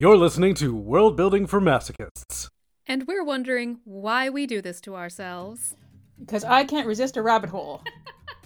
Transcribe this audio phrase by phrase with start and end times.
[0.00, 2.46] You're listening to World Building for Masochists.
[2.86, 5.74] And we're wondering why we do this to ourselves.
[6.20, 7.82] Because I can't resist a rabbit hole.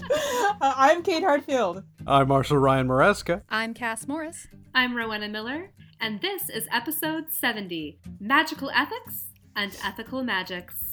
[0.11, 1.83] uh, I'm Kate Heartfield.
[2.07, 3.43] I'm Marshall Ryan Maresca.
[3.51, 4.46] I'm Cass Morris.
[4.75, 10.92] I'm Rowenna Miller, and this is episode 70 Magical Ethics and Ethical Magics.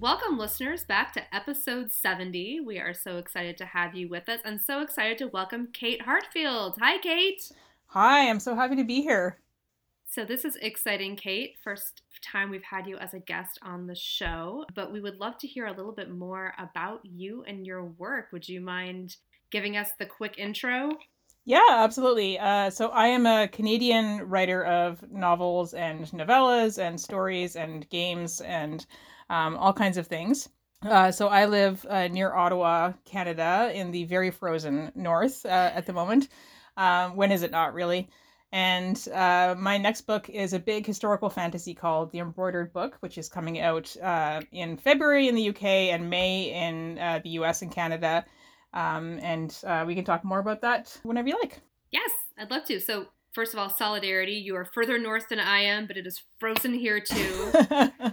[0.00, 2.60] Welcome, listeners, back to episode 70.
[2.60, 6.00] We are so excited to have you with us and so excited to welcome Kate
[6.00, 6.78] Heartfield.
[6.80, 7.52] Hi, Kate.
[7.88, 9.40] Hi, I'm so happy to be here.
[10.06, 11.56] So, this is exciting, Kate.
[11.62, 15.36] First time we've had you as a guest on the show, but we would love
[15.36, 18.28] to hear a little bit more about you and your work.
[18.32, 19.16] Would you mind
[19.50, 20.92] giving us the quick intro?
[21.44, 22.38] Yeah, absolutely.
[22.38, 28.40] Uh, so I am a Canadian writer of novels and novellas and stories and games
[28.40, 28.86] and
[29.30, 30.50] um, all kinds of things.
[30.82, 35.86] Uh, so I live uh, near Ottawa, Canada, in the very frozen north uh, at
[35.86, 36.28] the moment.
[36.76, 38.08] Um, when is it not really?
[38.52, 43.18] And uh, my next book is a big historical fantasy called The Embroidered Book, which
[43.18, 47.62] is coming out uh, in February in the UK and May in uh, the US
[47.62, 48.24] and Canada.
[48.72, 51.60] Um, and we can talk more about that whenever you like.
[51.92, 52.80] Yes, I'd love to.
[52.80, 54.32] So, first of all, solidarity.
[54.32, 57.52] You are further north than I am, but it is frozen here too.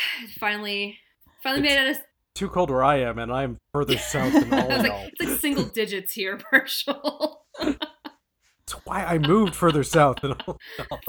[0.38, 0.98] finally,
[1.42, 1.96] finally it's made it.
[1.96, 2.00] A...
[2.34, 5.08] Too cold where I am, and I'm further south than all like, y'all.
[5.18, 7.44] It's like single digits here, Marshall.
[7.60, 10.58] That's why I moved further south than all.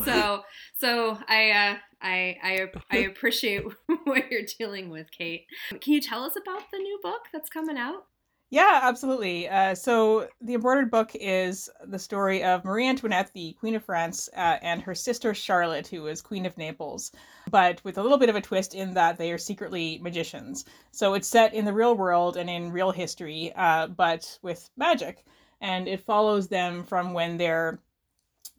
[0.03, 0.42] So,
[0.75, 3.64] so I, uh, I, I, I appreciate
[4.03, 5.45] what you're dealing with, Kate.
[5.70, 8.08] Can you tell us about the new book that's coming out?
[8.54, 9.50] Yeah, absolutely.
[9.50, 14.30] Uh, so, the embroidered book is the story of Marie Antoinette, the Queen of France,
[14.38, 17.12] uh, and her sister Charlotte, who is Queen of Naples,
[17.50, 20.66] but with a little bit of a twist in that they are secretly magicians.
[20.92, 25.25] So, it's set in the real world and in real history, uh, but with magic.
[25.59, 27.80] And it follows them from when they're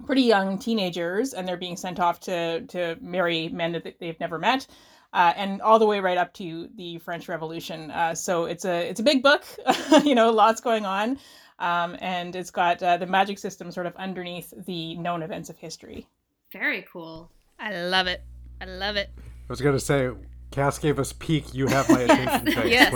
[0.07, 4.41] pretty young teenagers and they're being sent off to, to marry men that they've never
[4.41, 4.67] met
[5.15, 7.91] uh, and all the way right up to the French Revolution.
[7.91, 9.45] Uh, so it's a it's a big book,
[10.05, 11.19] you know, lots going on,
[11.61, 15.57] um, and it's got uh, the magic system sort of underneath the known events of
[15.57, 16.07] history.
[16.53, 17.31] Very cool.
[17.59, 18.23] I love it.
[18.61, 19.11] I love it.
[19.17, 20.11] I was gonna say,
[20.51, 21.53] Cass gave us peak.
[21.55, 22.93] You have my attention face Yes.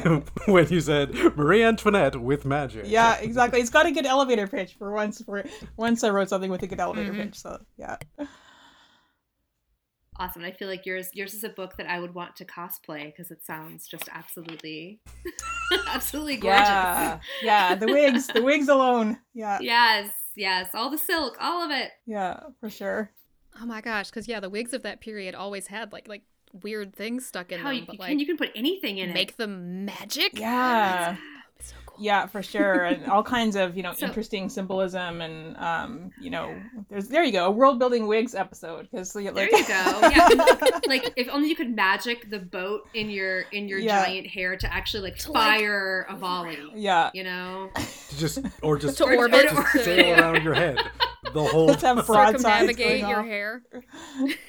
[0.00, 0.22] when
[0.54, 2.84] when you said Marie Antoinette with magic.
[2.86, 3.60] Yeah, exactly.
[3.60, 5.22] It's got a good elevator pitch for once.
[5.22, 5.44] For
[5.76, 7.22] once, I wrote something with a good elevator Mhm.
[7.24, 7.38] pitch.
[7.40, 7.96] So yeah.
[10.20, 10.42] Awesome.
[10.42, 13.30] I feel like yours yours is a book that I would want to cosplay because
[13.30, 15.00] it sounds just absolutely
[15.86, 16.68] absolutely gorgeous.
[16.68, 17.74] Yeah, yeah.
[17.74, 19.18] The wigs, the wigs alone.
[19.34, 20.70] Yeah, Yes, yes.
[20.74, 21.90] All the silk, all of it.
[22.06, 23.12] yeah, for sure.
[23.60, 26.22] Oh my gosh, because yeah, the wigs of that period always had like like
[26.62, 28.98] weird things stuck in How them, you, but you like can you can put anything
[28.98, 29.18] in make it.
[29.32, 30.38] Make them magic.
[30.38, 31.16] Yeah.
[31.98, 32.04] So cool.
[32.06, 36.30] Yeah, for sure, and all kinds of you know So- interesting symbolism, and um, you
[36.30, 36.54] know,
[36.88, 40.00] there's there you go, a world building wigs episode because like There you go.
[40.10, 40.28] Yeah.
[40.86, 44.04] like if only you could magic the boat in your in your Yeah.
[44.04, 46.58] giant hair to actually like To, like, fire a volley.
[46.74, 47.70] yeah, You know?
[47.74, 49.48] To just or just To or orbit.
[49.50, 50.78] just sail around your head
[51.34, 52.06] the whole Let's have time.
[52.06, 53.26] broadsides Circumnavigate your off.
[53.26, 53.62] hair.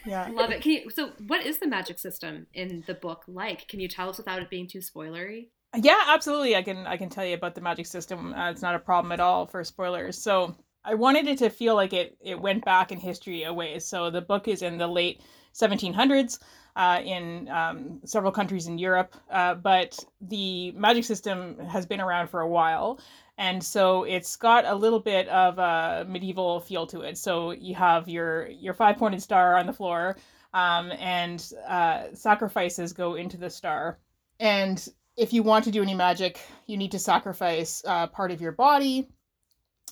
[0.05, 0.29] yeah.
[0.31, 0.61] Love it.
[0.61, 3.67] Can you so what is the magic system in the book like?
[3.67, 5.47] Can you tell us without it being too spoilery?
[5.75, 6.56] Yeah, absolutely.
[6.56, 8.34] I can I can tell you about the magic system.
[8.34, 10.18] Uh, it's not a problem at all for spoilers.
[10.18, 13.85] So I wanted it to feel like it it went back in history a ways.
[13.85, 15.22] So the book is in the late
[15.53, 16.40] 1700s
[16.75, 22.30] uh, in um, several countries in Europe, uh, but the magic system has been around
[22.30, 23.00] for a while.
[23.38, 27.18] And so it's got a little bit of a medieval feel to it.
[27.18, 30.18] So you have your your five pointed star on the floor,
[30.53, 34.00] um, and uh, sacrifices go into the star.
[34.40, 34.88] And
[35.19, 38.53] if you want to do any magic, you need to sacrifice uh, part of your
[38.53, 39.09] body,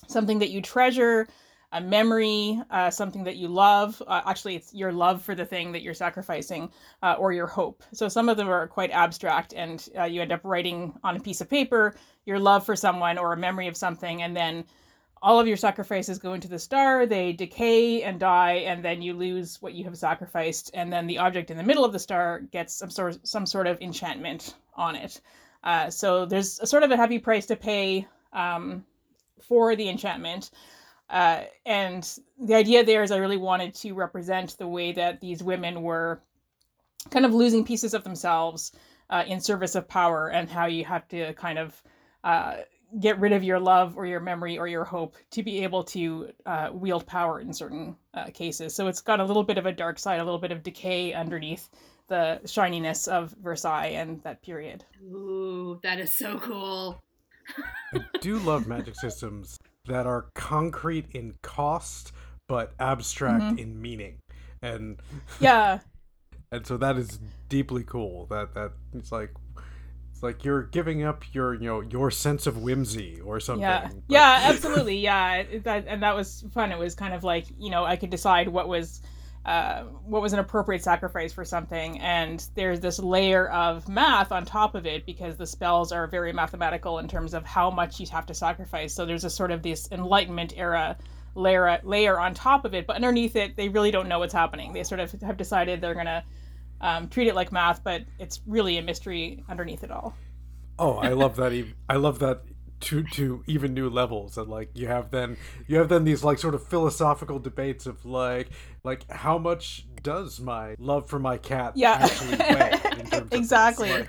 [0.06, 1.28] something that you treasure,
[1.70, 4.02] a memory, uh, something that you love.
[4.06, 6.70] Uh, actually, it's your love for the thing that you're sacrificing,
[7.02, 7.82] uh, or your hope.
[7.92, 11.20] So some of them are quite abstract, and uh, you end up writing on a
[11.20, 14.64] piece of paper your love for someone or a memory of something, and then
[15.20, 19.12] all of your sacrifices go into the star, they decay and die, and then you
[19.12, 22.40] lose what you have sacrificed, and then the object in the middle of the star
[22.40, 25.20] gets some sort some sort of enchantment on it.
[25.62, 28.84] Uh, so there's a sort of a heavy price to pay um,
[29.42, 30.50] for the enchantment.
[31.10, 35.42] Uh, and the idea there is I really wanted to represent the way that these
[35.42, 36.22] women were
[37.10, 38.72] kind of losing pieces of themselves
[39.10, 41.82] uh, in service of power and how you have to kind of
[42.24, 42.56] uh,
[43.00, 46.30] get rid of your love or your memory or your hope to be able to
[46.46, 48.74] uh, wield power in certain uh, cases.
[48.74, 51.14] So it's got a little bit of a dark side, a little bit of decay
[51.14, 51.68] underneath
[52.08, 54.84] the shininess of Versailles and that period.
[55.04, 57.00] Ooh, that is so cool.
[57.94, 62.12] I do love magic systems that are concrete in cost
[62.48, 63.58] but abstract Mhm.
[63.58, 64.18] in meaning.
[64.62, 65.00] And
[65.40, 65.80] Yeah,
[66.50, 67.18] and so that is
[67.48, 68.26] deeply cool.
[68.26, 69.32] That that it's like
[70.10, 73.60] it's like you're giving up your you know your sense of whimsy or something.
[73.62, 75.44] yeah, but- yeah, absolutely, yeah.
[75.64, 76.72] That, and that was fun.
[76.72, 79.02] It was kind of like you know I could decide what was.
[79.48, 81.98] Uh, what was an appropriate sacrifice for something.
[82.00, 86.34] And there's this layer of math on top of it because the spells are very
[86.34, 88.94] mathematical in terms of how much you have to sacrifice.
[88.94, 90.98] So there's a sort of this enlightenment era
[91.34, 94.74] layer layer on top of it but underneath it they really don't know what's happening.
[94.74, 96.24] They sort of have decided they're to
[96.82, 100.14] um, treat it like math but it's really a mystery underneath it all.
[100.78, 101.54] Oh, I love that.
[101.88, 102.42] I love that
[102.80, 105.36] to to even new levels, and like you have then
[105.66, 108.48] you have then these like sort of philosophical debates of like
[108.84, 111.98] like how much does my love for my cat Yeah.
[112.00, 113.38] actually weigh in terms of this?
[113.40, 113.90] Exactly.
[113.90, 114.08] Like,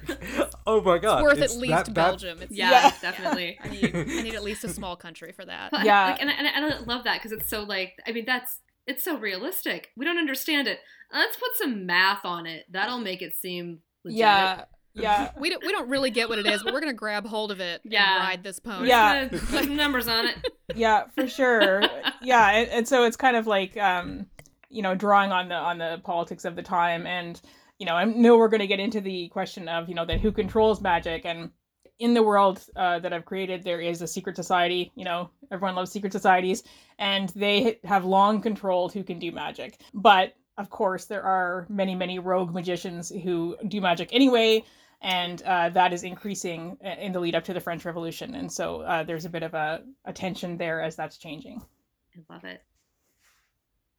[0.68, 2.42] oh my god, Worth it's at least that- that- Belgium.
[2.42, 2.94] It's Yeah, Yeah.
[3.02, 3.58] definitely.
[3.64, 5.72] I need, I need at least a small country for that.
[5.84, 6.12] Yeah.
[6.12, 8.26] like, and, I- and, I- and I love that because it's so like I mean
[8.26, 9.90] that's it's so realistic.
[9.98, 10.80] We don't understand it.
[11.12, 12.66] Let's put some math on it.
[12.72, 14.20] That'll make it seem legit.
[14.20, 14.64] yeah
[15.00, 17.52] yeah We don't, we don't really get what it is, but we're gonna grab hold
[17.52, 18.16] of it Yeah.
[18.18, 18.88] and ride this pony.
[18.90, 19.28] Yeah.
[19.30, 20.36] put some numbers on it.
[20.76, 21.82] yeah for sure
[22.22, 24.28] yeah and, and so it's kind of like um
[24.70, 27.42] you know drawing on the on the politics of the time and
[27.80, 30.20] you know i know we're going to get into the question of you know that
[30.20, 31.50] who controls magic and
[31.98, 35.74] in the world uh, that i've created there is a secret society you know everyone
[35.76, 36.62] loves secret societies
[37.00, 41.96] and they have long controlled who can do magic but of course there are many
[41.96, 44.64] many rogue magicians who do magic anyway
[45.02, 48.36] and uh, that is increasing in the lead up to the French Revolution.
[48.36, 51.62] And so uh, there's a bit of a, a tension there as that's changing.
[52.16, 52.64] I love it.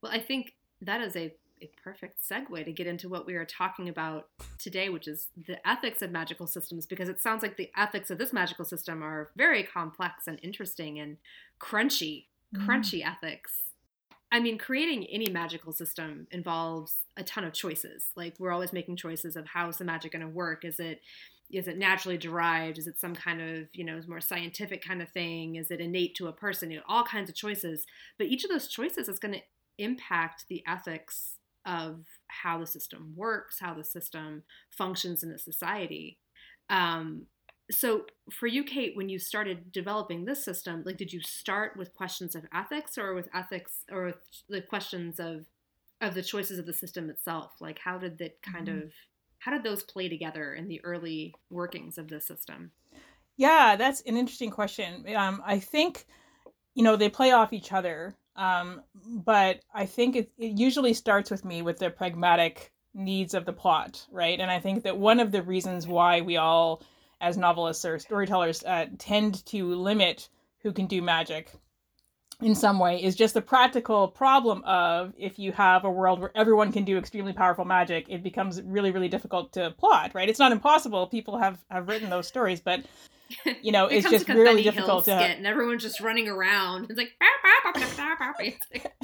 [0.03, 3.45] Well, I think that is a, a perfect segue to get into what we are
[3.45, 7.71] talking about today, which is the ethics of magical systems, because it sounds like the
[7.77, 11.17] ethics of this magical system are very complex and interesting and
[11.61, 12.67] crunchy, Mm.
[12.67, 13.70] crunchy ethics.
[14.33, 18.11] I mean, creating any magical system involves a ton of choices.
[18.15, 20.65] Like we're always making choices of how is the magic going to work?
[20.65, 21.01] Is it
[21.53, 22.79] is it naturally derived?
[22.79, 25.57] Is it some kind of you know more scientific kind of thing?
[25.57, 26.71] Is it innate to a person?
[26.71, 27.87] You know, all kinds of choices.
[28.19, 29.43] But each of those choices is going to
[29.79, 31.37] impact the ethics
[31.67, 36.19] of how the system works, how the system functions in a society.
[36.69, 37.27] Um,
[37.71, 41.95] so for you, Kate, when you started developing this system, like did you start with
[41.95, 44.19] questions of ethics or with ethics or with
[44.49, 45.47] the questions of
[46.01, 47.53] of the choices of the system itself?
[47.61, 48.83] Like how did that kind Mhm.
[48.85, 48.93] of
[49.39, 52.73] how did those play together in the early workings of the system?
[53.37, 55.05] Yeah, that's an interesting question.
[55.17, 56.07] Um, I think,
[56.75, 58.17] you know, they play off each other.
[58.37, 63.45] Um, but I think it, it usually starts with me with the pragmatic needs of
[63.45, 64.39] the plot, right?
[64.39, 66.83] And I think that one of the reasons why we all,
[67.21, 70.29] as novelists or storytellers, uh, tend to limit
[70.63, 71.53] who can do magic
[72.43, 76.33] in some way is just the practical problem of if you have a world where
[76.35, 80.29] everyone can do extremely powerful magic it becomes really really difficult to plot right?
[80.29, 81.07] It's not impossible.
[81.07, 82.83] People have have written those stories but
[83.63, 86.87] you know It it's just like really difficult to skit, and everyone's just running around.
[86.91, 87.13] It's like,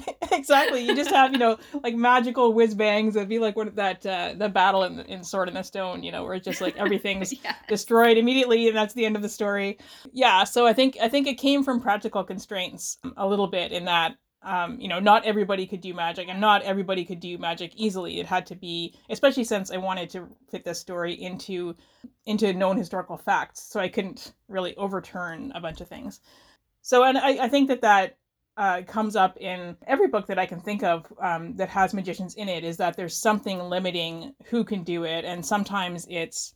[0.33, 4.05] exactly you just have you know like magical whiz bangs it'd be like of that
[4.07, 6.77] uh the battle in, in sword in the stone you know where it's just like
[6.77, 7.55] everything's yeah.
[7.69, 9.79] destroyed immediately and that's the end of the story
[10.13, 13.85] yeah so i think i think it came from practical constraints a little bit in
[13.85, 14.17] that
[14.47, 18.21] um, you know not everybody could do magic and not everybody could do magic easily.
[18.21, 21.77] It had to be especially since i wanted to fit this story into
[22.25, 26.21] into known historical facts so i couldn't really overturn a bunch of things.
[26.83, 28.17] So and i, I think that that
[28.57, 32.35] uh, comes up in every book that I can think of um, that has magicians
[32.37, 36.55] in it is that there's something limiting who can do it, and sometimes it's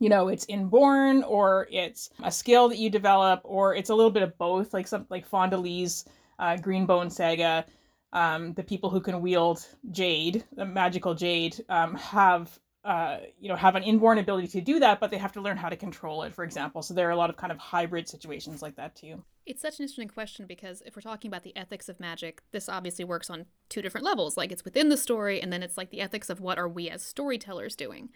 [0.00, 4.10] you know it's inborn or it's a skill that you develop or it's a little
[4.10, 6.04] bit of both like some like Fonda Lee's
[6.38, 7.64] uh, Green Bone saga
[8.12, 13.56] um, the people who can wield jade the magical jade um, have uh, you know
[13.56, 16.22] have an inborn ability to do that but they have to learn how to control
[16.22, 18.94] it for example so there are a lot of kind of hybrid situations like that
[18.94, 22.42] too It's such an interesting question because if we're talking about the ethics of magic,
[22.52, 24.36] this obviously works on two different levels.
[24.38, 26.88] Like it's within the story, and then it's like the ethics of what are we
[26.88, 28.08] as storytellers doing.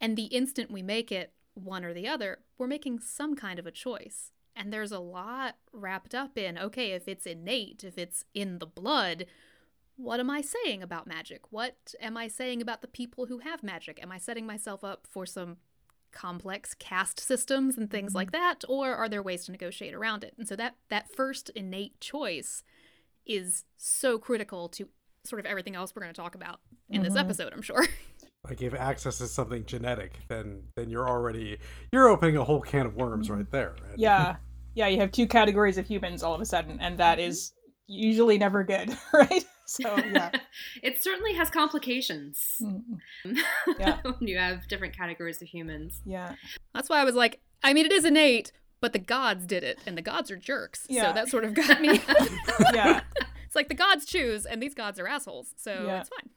[0.00, 3.66] And the instant we make it one or the other, we're making some kind of
[3.66, 4.32] a choice.
[4.56, 8.66] And there's a lot wrapped up in okay, if it's innate, if it's in the
[8.66, 9.26] blood,
[9.96, 11.42] what am I saying about magic?
[11.50, 14.00] What am I saying about the people who have magic?
[14.02, 15.58] Am I setting myself up for some
[16.12, 18.42] complex caste systems and things like mm-hmm.
[18.42, 20.34] that, or are there ways to negotiate around it?
[20.38, 22.62] And so that that first innate choice
[23.26, 24.88] is so critical to
[25.24, 27.20] sort of everything else we're going to talk about in this mm-hmm.
[27.20, 27.86] episode, I'm sure.
[28.48, 31.58] Like if access is something genetic, then then you're already
[31.92, 33.74] you're opening a whole can of worms right there.
[33.90, 34.36] And- Yeah.
[34.76, 37.52] Yeah, you have two categories of humans all of a sudden, and that is
[37.86, 39.44] usually never good, right?
[39.66, 40.30] So yeah.
[40.82, 42.98] it certainly has complications Mm,
[43.78, 44.00] Yeah.
[44.02, 46.02] when you have different categories of humans.
[46.04, 46.34] Yeah.
[46.74, 49.78] That's why I was like, I mean, it is innate, but the gods did it,
[49.86, 50.86] and the gods are jerks.
[50.90, 51.06] Yeah.
[51.08, 51.98] So that sort of got me.
[52.74, 53.00] Yeah.
[53.46, 55.54] it's like the gods choose, and these gods are assholes.
[55.56, 56.00] So Yeah.
[56.00, 56.28] it's fine.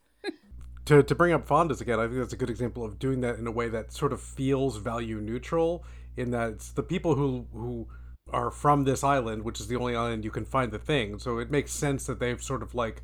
[0.88, 3.38] To to bring up Fonda's again, I think that's a good example of doing that
[3.38, 5.84] in a way that sort of feels value neutral.
[6.16, 7.88] In that it's the people who who
[8.32, 11.20] are from this island, which is the only island you can find the thing.
[11.20, 13.04] So it makes sense that they've sort of like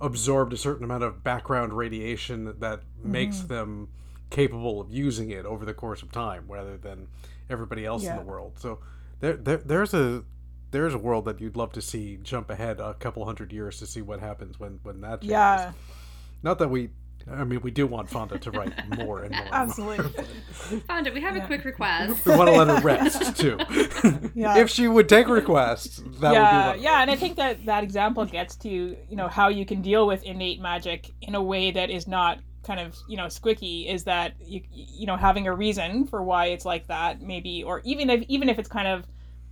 [0.00, 3.48] absorbed a certain amount of background radiation that makes mm.
[3.48, 3.88] them
[4.30, 7.06] capable of using it over the course of time, rather than
[7.48, 8.58] everybody else in the world.
[8.58, 8.80] So
[9.20, 10.24] there, there there's a
[10.72, 13.86] there's a world that you'd love to see jump ahead a couple hundred years to
[13.86, 15.30] see what happens when when that changes.
[15.30, 15.72] Yeah.
[16.42, 16.90] Not that we,
[17.30, 19.22] I mean, we do want Fonda to write more and more.
[19.22, 19.48] and more.
[19.54, 20.24] Absolutely.
[20.88, 21.44] Fonda, we have Yeah.
[21.44, 22.24] a quick request.
[22.26, 23.58] We want to let her rest too.
[24.34, 24.58] Yeah.
[24.58, 26.82] If she would take requests, that yeah, would be.
[26.82, 30.06] yeah, and I think that that example gets to you know how you can deal
[30.06, 33.92] with innate magic in a way that is not kind of you know squicky.
[33.92, 37.80] Is that you you know having a reason for why it's like that, maybe, or
[37.84, 39.04] even if even if it's kind of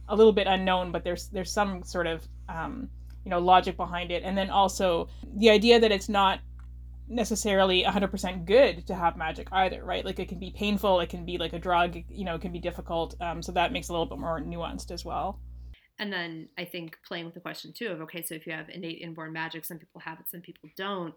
[0.09, 2.89] a little bit unknown, but there's there's some sort of um,
[3.25, 6.41] you know logic behind it, and then also the idea that it's not
[7.11, 11.27] necessarily 100% good to have magic either right like it can be painful it can
[11.27, 13.91] be like a drug you know it can be difficult um, so that makes it
[13.91, 15.41] a little bit more nuanced as well
[16.01, 18.71] And then I think playing with the question too of okay, so if you have
[18.71, 21.15] innate inborn magic, some people have it, some people don't.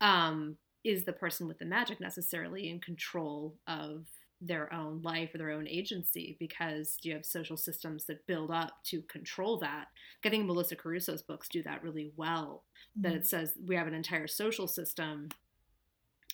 [0.00, 4.06] Um, is the person with the magic necessarily in control of
[4.40, 6.36] their own life or their own agency?
[6.38, 9.86] Because you have social systems that build up to control that.
[10.24, 12.64] I think Melissa Caruso's books do that really well.
[12.96, 13.24] That it mm-hmm.
[13.24, 15.28] says we have an entire social system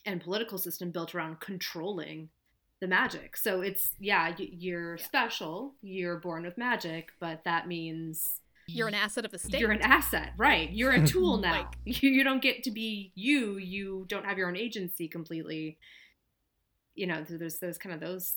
[0.06, 2.30] and political system built around controlling
[2.80, 3.36] the magic.
[3.36, 9.25] So it's yeah, you're special, you're born with magic, but that means You're an asset
[9.25, 9.60] of the state.
[9.60, 10.70] you're an asset, right?
[10.70, 11.60] You're a tool now.
[11.60, 13.56] Like- you, you don't get to be you.
[13.58, 15.78] You don't have your own agency completely.
[16.96, 18.36] You know, so there's those kind of those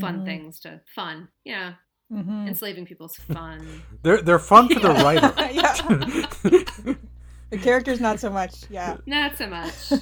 [0.00, 0.24] fun Mhm.
[0.24, 1.28] things to fun.
[1.44, 1.74] Yeah,
[2.12, 2.48] Mhm.
[2.48, 3.82] enslaving people's fun.
[4.02, 5.32] They're they're fun for the writer.
[5.52, 6.94] yeah.
[7.50, 8.64] The characters not so much.
[8.70, 8.96] Yeah.
[9.04, 9.92] Not so much.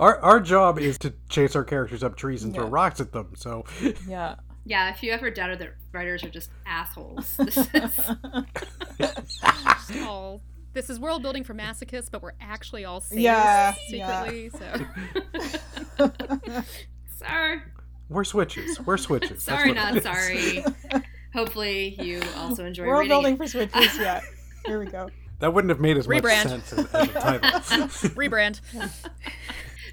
[0.00, 3.32] our our job is to chase our characters up trees and throw rocks at them.
[3.36, 3.64] So
[4.08, 4.34] yeah.
[4.66, 8.00] Yeah, if you ever doubted that writers are just assholes, this is
[10.04, 10.42] all.
[10.72, 14.24] This is world building for masochists, but we're actually all sadists Yeah, yeah.
[14.24, 14.50] secretly.
[15.98, 16.10] So
[17.16, 17.62] sorry.
[18.08, 18.80] we're switches.
[18.80, 19.42] We're switches.
[19.42, 20.64] Sorry, not sorry.
[21.34, 23.08] Hopefully, you also enjoy World reading.
[23.10, 23.36] building it.
[23.38, 23.98] for switches.
[23.98, 24.20] Yeah.
[24.66, 25.08] Here we go.
[25.40, 26.22] That wouldn't have made as Rebrand.
[26.22, 27.50] much sense as, as a title.
[28.16, 28.60] rebrand.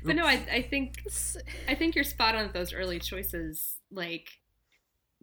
[0.03, 1.01] But no, I, I think
[1.67, 3.77] I think you're spot on with those early choices.
[3.91, 4.27] Like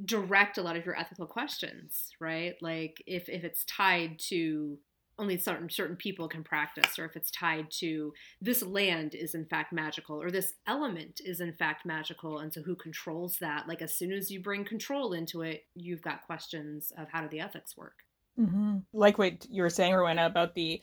[0.04, 2.54] direct a lot of your ethical questions, right?
[2.60, 4.78] Like if if it's tied to
[5.18, 9.46] only certain certain people can practice, or if it's tied to this land is in
[9.46, 13.68] fact magical, or this element is in fact magical, and so who controls that?
[13.68, 17.28] Like as soon as you bring control into it, you've got questions of how do
[17.28, 17.98] the ethics work.
[18.36, 20.80] hmm Like what you were saying, Rowenna, about the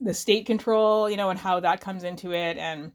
[0.00, 2.56] the state control, you know, and how that comes into it.
[2.56, 2.92] And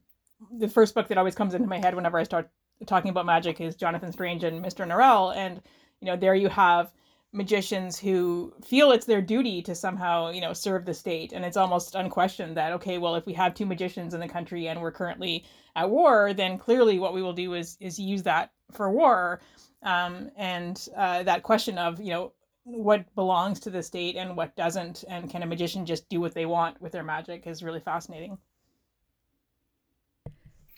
[0.51, 2.49] the first book that always comes into my head whenever I start
[2.85, 4.85] talking about magic is Jonathan Strange and Mr.
[4.85, 5.35] Norrell.
[5.35, 5.61] And
[6.01, 6.91] you know, there you have
[7.37, 11.31] magicians who feel it's their duty to somehow, you know, serve the state.
[11.31, 14.67] And it's almost unquestioned that okay, well, if we have two magicians in the country
[14.67, 18.51] and we're currently at war, then clearly what we will do is is use that
[18.73, 19.39] for war.
[19.83, 24.55] Um, and uh, that question of you know what belongs to the state and what
[24.57, 27.79] doesn't and can a magician just do what they want with their magic is really
[27.79, 28.37] fascinating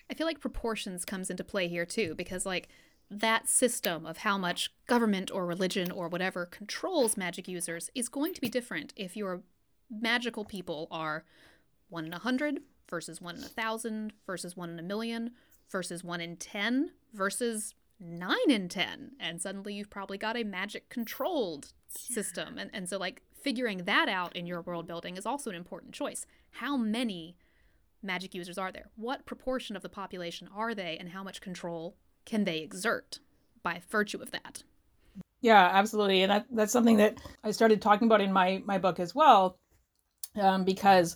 [0.09, 2.67] I feel like proportions comes into play here too, because like
[3.11, 8.33] that system of how much government or religion or whatever controls magic users is going
[8.33, 9.41] to be different if your
[9.89, 11.25] magical people are
[11.89, 15.31] one in a hundred versus one in a thousand versus one in a million
[15.71, 19.11] versus one in ten versus nine in ten.
[19.19, 22.57] And suddenly you've probably got a magic controlled system.
[22.57, 25.93] And and so like figuring that out in your world building is also an important
[25.93, 26.25] choice.
[26.51, 27.37] How many
[28.03, 28.89] magic users are there?
[28.95, 31.97] What proportion of the population are they, and how much control
[32.29, 33.19] can they exert
[33.63, 34.63] by virtue of that?
[35.41, 36.24] yeah absolutely.
[36.24, 39.57] And that, that's something that i started talking about in my my book as well
[40.39, 41.15] um, because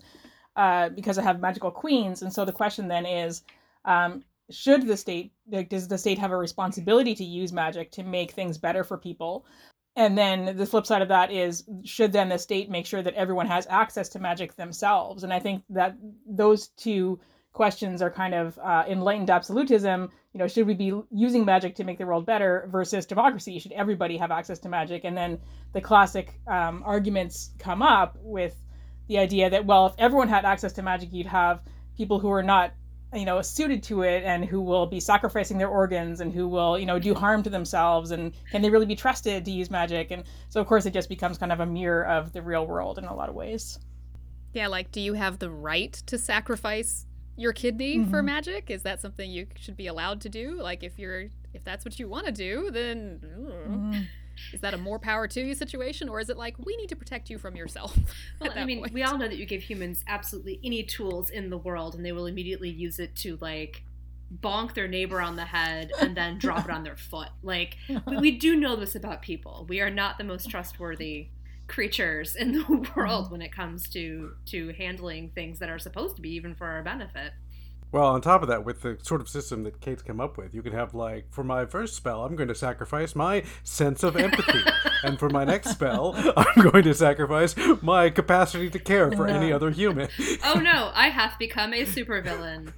[0.56, 2.22] uh, because i have magical queens.
[2.22, 3.44] And so the question then is
[3.86, 8.04] um, should the state like does the state have a responsibility to use magic to
[8.04, 9.46] make things better for people?
[9.96, 13.14] And then the flip side of that is should then the state make sure that
[13.14, 15.24] everyone has access to magic themselves?
[15.24, 17.20] And i think that those two
[17.54, 21.84] questions are kind of uh, enlightened absolutism you know should we be using magic to
[21.84, 23.60] make the world better versus democracy?
[23.60, 25.04] Should everybody have access to magic?
[25.04, 25.40] And then
[25.74, 28.56] the classic um, arguments come up with
[29.08, 31.62] the idea that well if everyone had access to magic you'd have
[31.98, 32.74] people who are not
[33.14, 36.80] you know suited to it and who will be sacrificing their organs and who will
[36.80, 38.10] you know do harm to themselves.
[38.10, 40.10] And can they really be trusted to use magic?
[40.10, 42.98] And so of course it just becomes kind of a mirror of the real world
[42.98, 43.78] in a lot of ways.
[44.54, 47.06] Yeah like do you have the right to sacrifice
[47.36, 48.10] your kidney mm-hmm.
[48.10, 51.64] for magic is that something you should be allowed to do like if you're if
[51.64, 54.02] that's what you want to do then mm-hmm.
[54.52, 56.96] Is that a more power to you situation, or is it like we need to
[56.96, 57.96] protect you from yourself?
[58.42, 58.94] Well, I mean, point?
[58.94, 62.12] we all know that you give humans absolutely any tools in the world, and they
[62.12, 63.84] will immediately use it to like
[64.42, 67.30] bonk their neighbor on the head and then drop it on their foot.
[67.42, 69.66] Like we, we do know this about people.
[69.70, 71.28] We are not the most trustworthy
[71.68, 73.32] creatures in the world mm-hmm.
[73.32, 76.84] when it comes to to handling things that are supposed to be even for our
[76.84, 77.34] benefit.
[77.94, 80.56] Well, on top of that, with the sort of system that Kate's come up with,
[80.56, 84.18] you can have like, for my first spell, I'm going to sacrifice my sense of
[84.18, 84.62] empathy,
[85.04, 89.36] and for my next spell, I'm going to sacrifice my capacity to care for no.
[89.36, 90.10] any other human.
[90.44, 92.74] oh no, I have become a supervillain.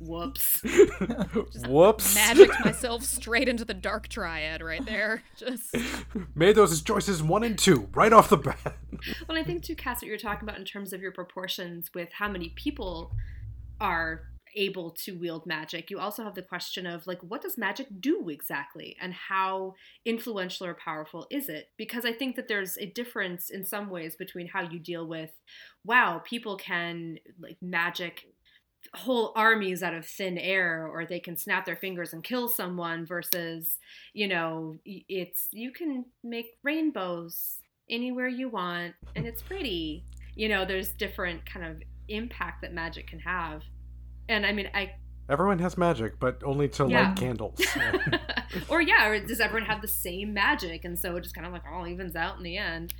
[0.00, 0.62] Whoops.
[1.66, 2.14] Whoops.
[2.14, 5.22] Magicked myself straight into the dark triad right there.
[5.36, 5.74] Just
[6.34, 8.76] made those choices one and two right off the bat.
[9.28, 12.10] Well, I think too, Cass, what you're talking about in terms of your proportions with
[12.12, 13.12] how many people
[13.80, 14.22] are
[14.54, 18.28] able to wield magic you also have the question of like what does magic do
[18.28, 19.74] exactly and how
[20.04, 24.14] influential or powerful is it because i think that there's a difference in some ways
[24.16, 25.30] between how you deal with
[25.84, 28.26] wow people can like magic
[28.94, 33.06] whole armies out of thin air or they can snap their fingers and kill someone
[33.06, 33.78] versus
[34.12, 37.58] you know it's you can make rainbows
[37.88, 43.06] anywhere you want and it's pretty you know there's different kind of impact that magic
[43.06, 43.62] can have
[44.28, 44.92] and I mean, I
[45.28, 47.08] Everyone has magic, but only to yeah.
[47.08, 47.60] light candles.
[48.68, 51.52] or yeah, or does everyone have the same magic, and so it just kind of
[51.52, 52.92] like all evens out in the end.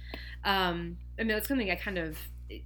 [0.45, 2.17] Um, I mean, that's something I kind of,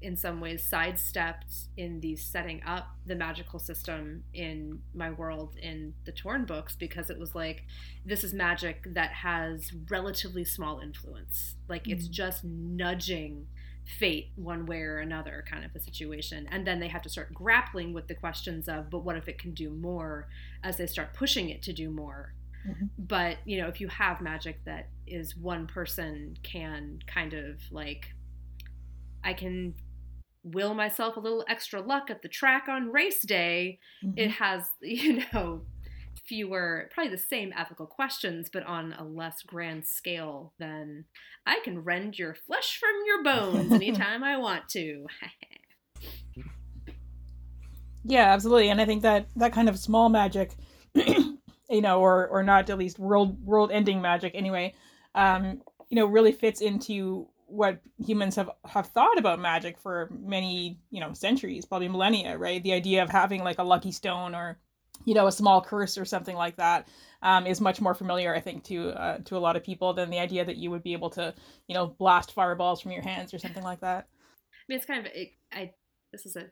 [0.01, 5.95] in some ways, sidestepped in the setting up the magical system in my world in
[6.05, 7.65] the Torn books because it was like,
[8.05, 11.57] this is magic that has relatively small influence.
[11.69, 11.93] Like mm-hmm.
[11.93, 13.47] it's just nudging
[13.87, 17.33] fate one way or another kind of a situation and then they have to start
[17.33, 20.27] grappling with the questions of but what if it can do more
[20.65, 22.35] as they start pushing it to do more
[22.69, 22.87] mm-hmm.
[22.99, 28.16] but you know if you have magic that is one person can kind of like
[29.27, 29.75] i can
[30.43, 34.17] will myself a little extra luck at the track on race day mm-hmm.
[34.17, 35.63] it has you know
[36.27, 41.05] fewer, probably the same ethical questions, but on a less grand scale than
[41.47, 45.07] I can rend your flesh from your bones anytime I want to.
[48.05, 48.71] yeah, absolutely.
[48.71, 50.53] And I think that that kind of small magic,
[50.95, 51.39] you
[51.71, 54.75] know, or or not at least world world ending magic anyway,
[55.15, 60.79] um, you know, really fits into what humans have have thought about magic for many
[60.91, 62.63] you know centuries probably millennia right?
[62.63, 64.59] The idea of having like a lucky stone or
[65.05, 66.89] you know a small curse or something like that
[67.23, 70.11] um, is much more familiar i think to uh, to a lot of people than
[70.11, 71.35] the idea that you would be able to
[71.69, 74.09] you know blast fireballs from your hands or something like that.
[74.53, 75.73] I mean it's kind of it, i
[76.13, 76.47] this is a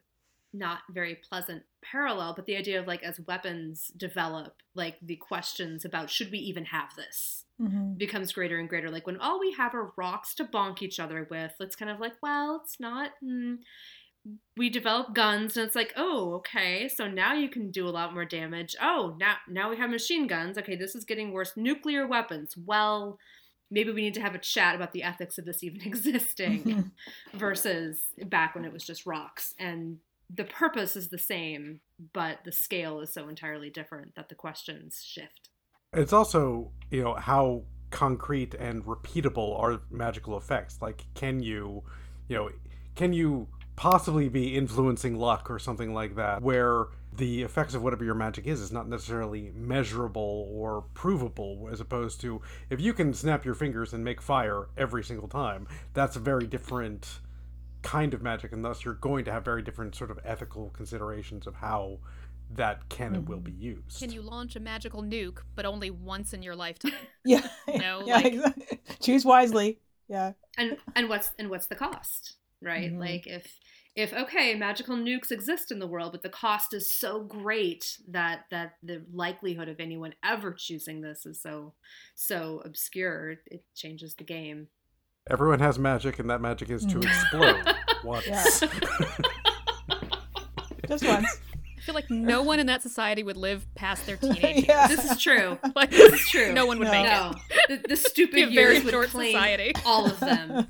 [0.54, 5.84] not very pleasant parallel but the idea of like as weapons develop like the questions
[5.84, 7.94] about should we even have this mm-hmm.
[7.94, 8.90] becomes greater and greater.
[8.90, 12.00] Like when all we have are rocks to bonk each other with it's kind of
[12.00, 13.56] like well it's not mm,
[14.56, 18.14] we develop guns and it's like oh okay so now you can do a lot
[18.14, 18.74] more damage.
[18.80, 20.58] Oh now now we have machine guns.
[20.58, 21.52] Okay this is getting worse.
[21.56, 22.54] Nuclear weapons.
[22.56, 23.18] Well
[23.70, 26.92] maybe we need to have a chat about the ethics of this even existing
[27.34, 29.98] versus back when it was just rocks and
[30.30, 31.80] the purpose is the same
[32.12, 35.50] but the scale is so entirely different that the questions shift.
[35.92, 40.78] It's also you know how concrete and repeatable are magical effects.
[40.82, 41.82] Like can you
[42.28, 42.50] you know
[42.94, 48.04] can you possibly be influencing luck or something like that, where the effects of whatever
[48.04, 53.14] your magic is is not necessarily measurable or provable, as opposed to if you can
[53.14, 57.20] snap your fingers and make fire every single time, that's a very different
[57.84, 61.46] kind of magic, and thus you're going to have very different sort of ethical considerations
[61.46, 61.98] of how
[62.50, 64.00] that can and will be used.
[64.00, 66.92] Can you launch a magical nuke, but only once in your lifetime?
[67.24, 67.46] yeah.
[67.68, 68.02] no.
[68.04, 68.26] yeah, like...
[68.26, 68.80] exactly.
[69.00, 69.78] Choose wisely.
[70.08, 70.32] Yeah.
[70.58, 72.36] And and what's and what's the cost?
[72.60, 72.90] Right?
[72.90, 73.00] Mm-hmm.
[73.00, 73.60] Like if
[73.94, 78.40] if okay magical nukes exist in the world but the cost is so great that
[78.50, 81.72] that the likelihood of anyone ever choosing this is so
[82.16, 84.66] so obscure it changes the game
[85.30, 87.64] Everyone has magic, and that magic is to explode
[88.04, 88.26] once.
[88.26, 88.42] Yeah.
[90.88, 91.40] Just once.
[91.78, 94.86] I feel like no one in that society would live past their teenage Yeah.
[94.88, 94.98] years.
[95.02, 96.90] this is true Like, this is true no one would No.
[96.92, 97.08] make it.
[97.10, 97.32] no
[97.76, 99.72] the, the stupid Be a years very would short claim society.
[99.84, 100.66] all of them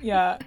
[0.00, 0.38] yeah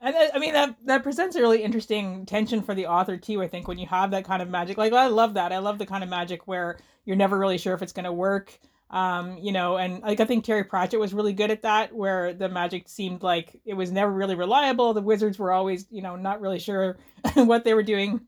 [0.00, 3.42] and I- i mean that that presents a really interesting tension for the author too
[3.42, 5.78] i think when you have that kind of magic like i love that i love
[5.78, 8.56] the kind of magic where you're never really sure if it's going to work
[8.92, 12.34] um you know and like i think terry pratchett was really good at that where
[12.34, 16.14] the magic seemed like it was never really reliable the wizards were always you know
[16.16, 16.98] not really sure
[17.34, 18.20] what they were doing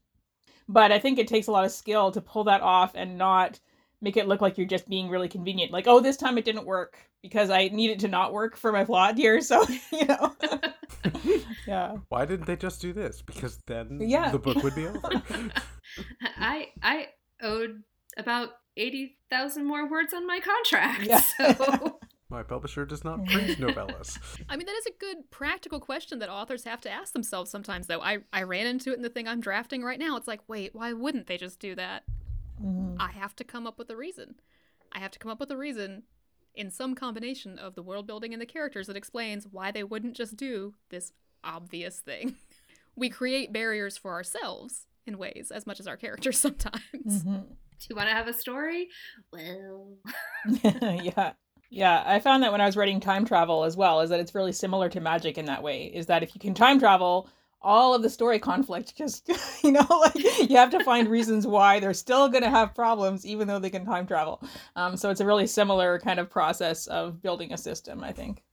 [0.68, 3.61] but i think it takes a lot of skill to pull that off and not
[4.00, 6.66] make it look like you're just being really convenient like oh this time it didn't
[6.66, 10.35] work because i need it to not work for my plot here so you know
[11.66, 13.22] yeah Why didn't they just do this?
[13.22, 14.31] Because then Yeah.
[14.31, 15.22] the book would be over.
[16.38, 17.09] I I
[17.42, 17.83] owed
[18.16, 21.02] about eighty thousand more words on my contract.
[21.04, 21.20] Yeah.
[21.56, 21.98] So
[22.30, 24.18] My publisher does not print novellas.
[24.48, 27.87] I mean, that is a good practical question that authors have to ask themselves sometimes,
[27.87, 28.00] though.
[28.00, 30.16] I, I ran into it in the thing I'm drafting right now.
[30.16, 32.02] It's like, wait, why wouldn't they just do that?
[32.60, 32.96] Mhm.
[32.98, 34.37] I have to come up with a reason.
[34.90, 36.04] I have to come up with a reason
[36.54, 40.16] in some combination of the world building and the characters that explains why they wouldn't
[40.16, 41.12] just do this
[41.44, 42.37] obvious thing.
[42.96, 47.24] We create barriers for ourselves in ways as much as our characters sometimes.
[47.24, 47.44] Mhm.
[47.85, 48.88] Do you want to have a story?
[49.31, 49.99] Well,
[50.62, 51.33] yeah.
[51.70, 54.35] Yeah i found that when i was writing time travel as well is that it's
[54.35, 57.29] really similar to magic in that way is that if you can time travel
[57.61, 59.29] all of the story conflict just
[59.64, 63.27] you know like you have to find reasons why they're still going to have problems
[63.27, 64.40] even though they can time travel.
[64.77, 68.43] Um, so it's a really similar kind of process of building a system i think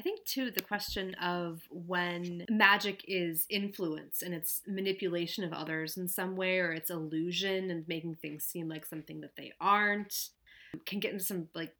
[0.00, 5.98] I think too the question of when magic is influence and it's manipulation of others
[5.98, 10.30] in some way or it's illusion and making things seem like something that they aren't
[10.86, 11.74] can get into some like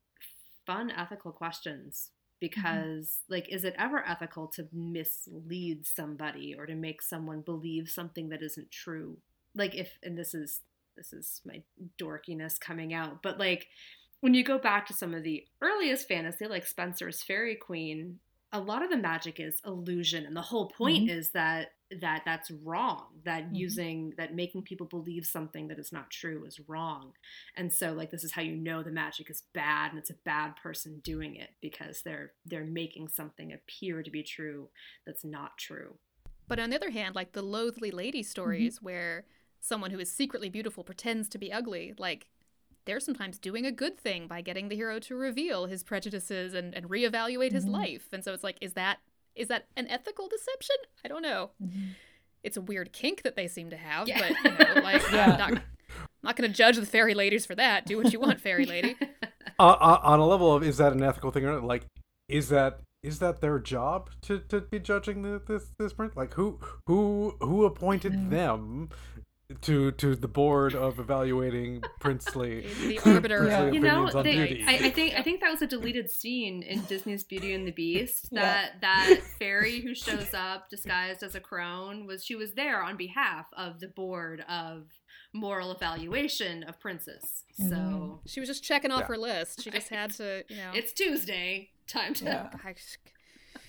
[0.66, 2.10] fun ethical questions.
[2.10, 2.46] Mm-hmm.
[2.46, 8.28] Because like is it ever ethical to mislead somebody or to make someone believe something
[8.28, 9.16] that isn't true?
[9.54, 10.60] Like if and this is
[10.94, 11.62] this is my
[11.98, 13.68] dorkiness coming out but like
[14.20, 18.16] when you go back to some of the earliest fantasy, like Spenser's Faerie Queene,
[18.52, 22.50] a lot of the magic is illusion, and the whole point is that that that's
[22.50, 23.06] wrong.
[23.24, 23.56] That Mhm.
[23.56, 27.14] using that making people believe something that is not true is wrong,
[27.56, 30.18] and so like this is how you know the magic is bad, and it's a
[30.24, 34.68] bad person doing it because they're they're making something appear to be true
[35.06, 35.98] that's not true.
[36.48, 39.26] But on the other hand, like the Loathly Lady stories, where
[39.60, 42.28] someone who is secretly beautiful pretends to be ugly, like
[42.90, 46.74] they're sometimes doing a good thing by getting the hero to reveal his prejudices and,
[46.74, 47.70] and reevaluate his Mhm.
[47.70, 48.08] life.
[48.12, 48.98] And so it's like, is that
[49.36, 50.74] is that an ethical deception?
[51.04, 51.52] I don't know.
[52.42, 54.18] It's a weird kink that they seem to have, Yeah.
[54.18, 55.24] but you know, like Yeah.
[55.32, 55.62] I'm not, I'm
[56.24, 57.86] not going to judge the fairy ladies for that.
[57.86, 58.96] Do what you want, fairy lady.
[59.60, 61.64] uh, uh, on a level of is that an ethical thing or not?
[61.64, 61.86] Like,
[62.28, 66.16] is that is that their job to, to be judging the, this this print?
[66.16, 68.30] Like, who who who appointed Mm.
[68.30, 68.88] them
[69.62, 73.70] to to the board of evaluating princely The arbiter Yeah.
[73.70, 74.62] you know they.
[74.66, 77.72] I, I think i think that was a deleted scene in disney's beauty and the
[77.72, 78.40] beast Yeah.
[78.42, 82.96] that that fairy who shows up disguised as a crone was she was there on
[82.96, 84.84] behalf of the board of
[85.32, 88.18] moral evaluation of princes so Mhm.
[88.26, 89.06] She was just checking off Yeah.
[89.06, 89.62] her list.
[89.62, 90.70] She just had to, you know.
[90.74, 92.50] it's tuesday time to Yeah.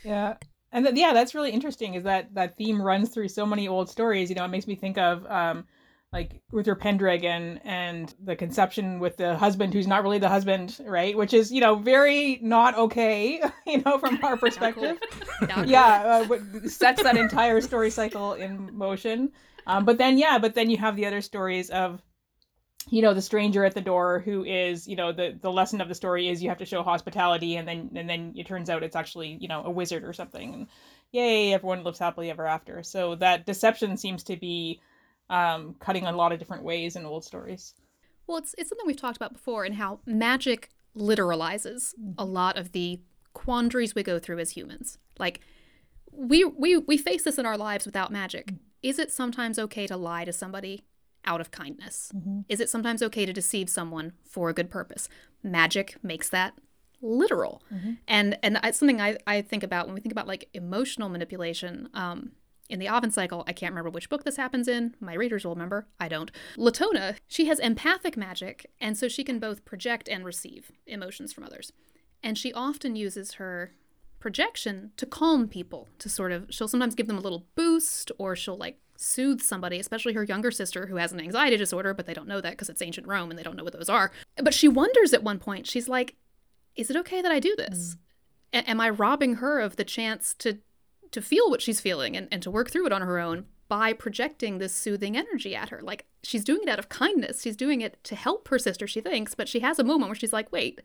[0.03, 0.33] Yeah.
[0.71, 3.89] And th- yeah, that's really interesting is that that theme runs through so many old
[3.89, 4.29] stories.
[4.29, 5.65] You know, it makes me think of um
[6.13, 11.15] like Uther Pendragon and the conception with the husband who's not really the husband, right?
[11.15, 14.97] Which is, you know, very not okay, you know, from our perspective.
[15.65, 19.31] Yeah, uh, sets that entire story cycle in motion.
[19.65, 22.01] Um, but then, yeah, but then you have the other stories of,
[22.89, 25.87] you know, the stranger at the door who is, you know, the the lesson of
[25.87, 28.83] the story is you have to show hospitality, and then and then it turns out
[28.83, 30.53] it's actually, you know, a wizard or something.
[30.53, 30.67] And
[31.11, 32.81] yay, everyone lives happily ever after.
[32.83, 34.81] So that deception seems to be
[35.29, 37.73] um, cutting a lot of different ways in old stories.
[38.27, 42.71] Well, it's it's something we've talked about before, and how magic literalizes a lot of
[42.71, 42.99] the
[43.33, 44.97] quandaries we go through as humans.
[45.19, 45.41] Like
[46.11, 48.53] we we we face this in our lives without magic.
[48.81, 50.83] Is it sometimes okay to lie to somebody
[51.25, 52.12] out of kindness?
[52.49, 55.10] Is it sometimes okay to deceive someone for a good purpose?
[55.43, 56.53] Magic makes that
[57.01, 57.63] literal,
[58.07, 61.89] and and it's something I I think about when we think about like emotional manipulation.
[61.93, 62.31] Um,
[62.69, 64.95] in the Aven Cycle, I can't remember which book this happens in.
[65.01, 65.88] My readers will remember.
[65.99, 66.31] I don't.
[66.55, 71.43] Latona, she has empathic magic, and so she can both project and receive emotions from
[71.43, 71.73] others.
[72.23, 73.73] And she often uses her
[74.19, 78.36] projection to calm people, to sort of, she'll sometimes give them a little boost or
[78.36, 82.13] she'll like soothe somebody, especially her younger sister who has an anxiety disorder, but they
[82.13, 84.11] don't know that because it's ancient Rome and they don't know what those are.
[84.37, 86.15] But she wonders at one point, she's like,
[86.75, 87.97] is it okay that I do this?
[88.53, 90.59] A- am I robbing her of the chance to
[91.11, 93.91] to feel what she's feeling and, and to work through it on her own by
[93.91, 95.81] projecting this soothing energy at her?
[95.81, 97.41] Like she's doing it out of kindness.
[97.41, 100.15] She's doing it to help her sister, she thinks, but she has a moment where
[100.15, 100.79] she's like, wait,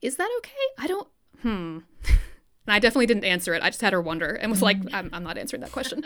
[0.00, 0.52] is that okay?
[0.78, 1.08] I don't
[1.42, 1.78] hmm.
[2.70, 3.64] And I definitely didn't answer it.
[3.64, 6.04] I just had her wonder and was like, I'm, I'm not answering that question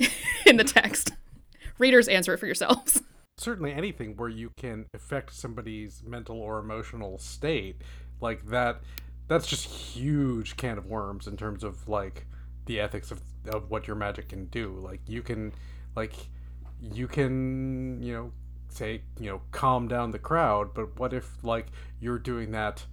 [0.46, 1.12] in the text.
[1.78, 3.02] Readers, answer it for yourselves.
[3.36, 7.82] Certainly anything where you can affect somebody's mental or emotional state,
[8.22, 8.80] like that,
[9.28, 12.24] that's just huge can of worms in terms of like
[12.64, 14.72] the ethics of, of what your magic can do.
[14.82, 15.52] Like you can,
[15.96, 16.14] like,
[16.80, 18.32] you can, you know,
[18.70, 21.66] say, you know, calm down the crowd, but what if like
[22.00, 22.86] you're doing that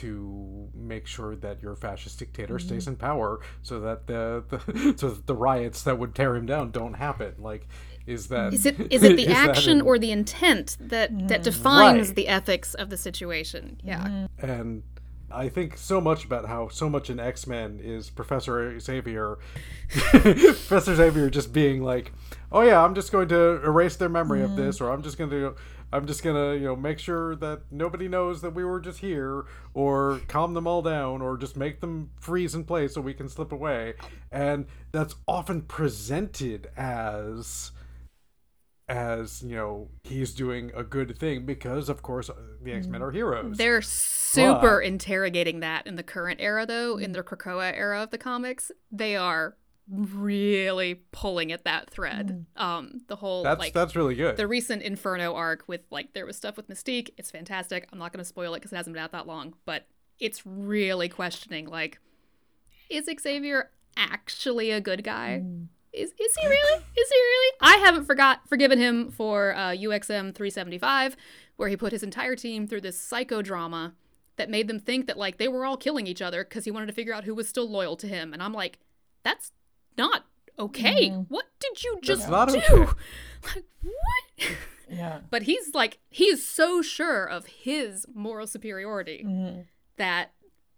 [0.00, 2.66] to make sure that your fascist dictator Mm-hmm.
[2.66, 6.46] stays in power so that the, the so that the riots that would tear him
[6.46, 7.66] down don't happen like
[8.06, 11.40] is that Is it is it the is action an- or the intent that that
[11.40, 11.44] mm.
[11.44, 12.16] defines Right.
[12.16, 13.80] the ethics of the situation?
[13.82, 14.04] Yeah.
[14.04, 14.50] Mm-hmm.
[14.50, 14.82] and
[15.30, 19.38] I think so much about how so much in X Men is Professor Xavier,
[19.88, 22.12] Professor Xavier just being like,
[22.52, 24.64] "Oh yeah, I'm just going to erase their memory of mm-hmm.
[24.66, 25.56] this, or I'm just going to,
[25.92, 29.44] I'm just gonna, you know, make sure that nobody knows that we were just here,
[29.72, 33.28] or calm them all down, or just make them freeze in place so we can
[33.28, 33.94] slip away."
[34.30, 37.72] And that's often presented as
[38.88, 42.30] as you know he's doing a good thing because of course
[42.62, 46.96] the x-men are heroes They're super But- interrogating that in the current era, though.
[46.96, 49.56] In the Krakoa era of the comics, they are
[49.88, 52.46] really pulling at that thread.
[52.56, 54.36] Um, the whole That's like that's really good.
[54.36, 57.10] the recent Inferno arc with like there was stuff with Mystique.
[57.16, 57.88] It's fantastic.
[57.92, 59.86] I'm not going to spoil it because it hasn't been out that long, but
[60.18, 62.00] it's really questioning like,
[62.90, 65.42] is Xavier actually a good guy?
[65.92, 66.82] Is is he really?
[66.96, 67.56] Is he really?
[67.60, 71.16] I haven't forgot forgiven him for uh, UXM 375,
[71.56, 73.92] where he put his entire team through this psychodrama
[74.36, 76.86] that made them think that like they were all killing each other because he wanted
[76.86, 78.34] to figure out who was still loyal to him.
[78.34, 78.78] And I'm like,
[79.24, 79.52] that's
[79.98, 80.24] not
[80.58, 81.10] okay.
[81.10, 82.58] What did you just not do?
[82.70, 82.92] okay.
[83.54, 84.48] Like what?
[84.90, 85.18] Yeah.
[85.30, 89.60] But he's like, he is so sure of his moral superiority Mm-hmm.
[89.98, 90.32] that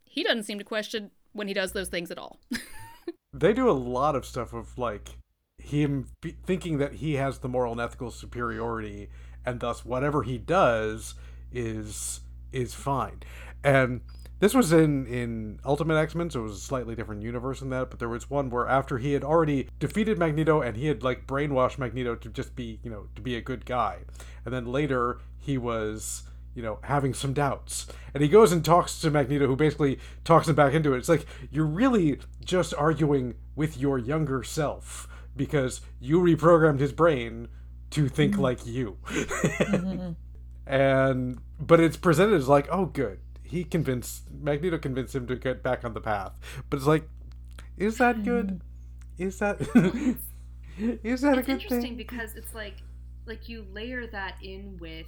[0.05, 2.41] he doesn't seem to question when he does those things at all.
[3.33, 5.11] they do a lot of stuff of like
[5.59, 9.09] him be- thinking that he has the moral and ethical superiority
[9.47, 11.15] and thus whatever he does
[11.53, 12.21] is
[12.53, 13.21] is fine
[13.65, 14.01] and
[14.41, 17.91] this was in in ultimate x-men so it was a slightly different universe than that
[17.91, 21.27] but there was one where after he had already defeated magneto and he had like
[21.27, 23.99] brainwashed magneto to just be you know to be a good guy
[24.45, 26.25] and then later he was
[26.59, 27.87] you know, having some doubts.
[28.13, 30.99] And he goes and talks to Magneto, who basically talks him back into it.
[30.99, 37.47] It's like, you're really just arguing with your younger self because you reprogrammed his brain
[37.91, 38.43] to think mm-hmm.
[38.43, 38.99] like you.
[39.09, 40.13] Mm-hmm, mm-hmm.
[40.67, 43.21] and, but it's presented as like, oh, good.
[43.49, 46.33] He convinced, Magneto convinced him to get back on the path.
[46.69, 47.09] But it's like,
[47.77, 48.23] is that hmm.
[48.23, 48.61] good?
[49.17, 49.61] Is that,
[50.79, 51.97] is that a good interesting thing?
[51.97, 52.77] because it's like
[53.27, 55.07] like you layer that in with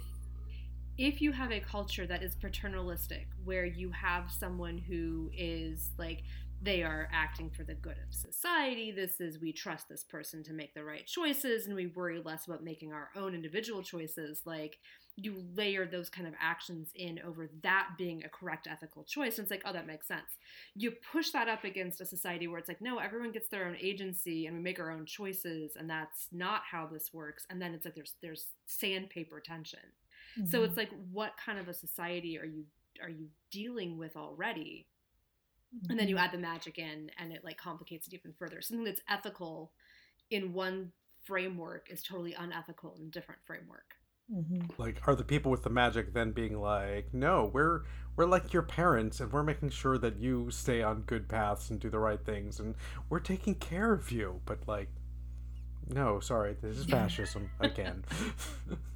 [0.97, 6.23] if you have a culture that is paternalistic where you have someone who is like
[6.61, 10.53] they are acting for the good of society this is we trust this person to
[10.53, 14.77] make the right choices and we worry less about making our own individual choices like
[15.15, 19.37] you layer those kind of actions in over that being a correct ethical choice.
[19.37, 20.37] And it's like oh that makes sense.
[20.75, 23.77] You push that up against a society where it's like no everyone gets their own
[23.79, 27.45] agency and we make our own choices and that's not how this works.
[27.49, 29.79] And then it's like there's there's sandpaper tension.
[30.49, 30.65] So mm-hmm.
[30.65, 32.65] it's like what kind of a society are you
[33.01, 34.87] are you dealing with already?
[35.89, 36.25] And then you mm-hmm.
[36.25, 38.61] add the magic in and it like complicates it even further.
[38.61, 39.71] Something that's ethical
[40.29, 40.91] in one
[41.23, 43.95] framework is totally unethical in a different framework
[44.33, 44.61] Mm-hmm.
[44.77, 47.81] like are the people with the magic then being like no we're
[48.15, 51.81] we're like your parents and we're making sure that you stay on good paths and
[51.81, 52.75] do the right things and
[53.09, 54.87] we're taking care of you but like
[55.89, 58.05] no sorry this is fascism again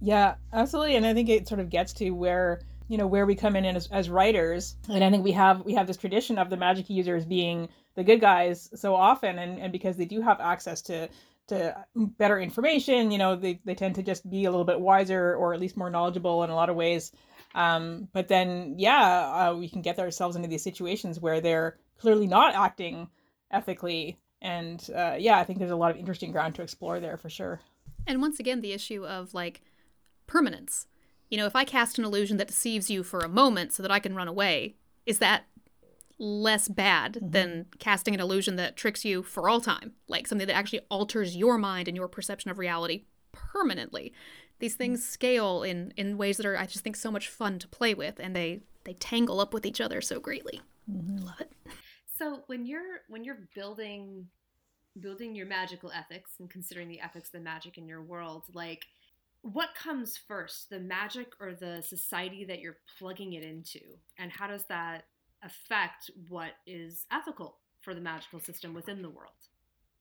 [0.00, 0.96] Yeah, absolutely.
[0.96, 3.64] And I think it sort of gets to where you know where we come in
[3.64, 6.88] as, as writers, and I think we have we have this tradition of the magic
[6.88, 11.08] users being the good guys so often, and and because they do have access to
[11.48, 15.34] to better information, you know, they they tend to just be a little bit wiser
[15.34, 17.12] or at least more knowledgeable in a lot of ways.
[17.54, 22.26] Um, but then, yeah, uh, we can get ourselves into these situations where they're clearly
[22.26, 23.08] not acting
[23.50, 27.16] ethically, and uh, yeah, I think there's a lot of interesting ground to explore there
[27.16, 27.60] for sure.
[28.06, 29.62] And once again, the issue of like
[30.26, 30.86] permanence.
[31.30, 33.90] You know, if I cast an illusion that deceives you for a moment so that
[33.90, 35.44] I can run away, is that
[36.18, 37.32] less bad Mhm.
[37.32, 41.36] than casting an illusion that tricks you for all time, like something that actually alters
[41.36, 44.12] your mind and your perception of reality permanently.
[44.58, 47.68] These things scale in in ways that are I just think so much fun to
[47.68, 50.62] play with, and they they tangle up with each other so greatly.
[50.90, 51.20] Mhm.
[51.24, 51.52] Love it.
[52.06, 54.30] So when you're when you're building
[54.98, 58.86] building your magical ethics and considering the ethics of the magic in your world, like
[59.42, 63.98] what comes first, the magic or the society that you're plugging it into?
[64.16, 65.04] And how does that
[65.42, 69.32] affect what is ethical for the magical system within the world?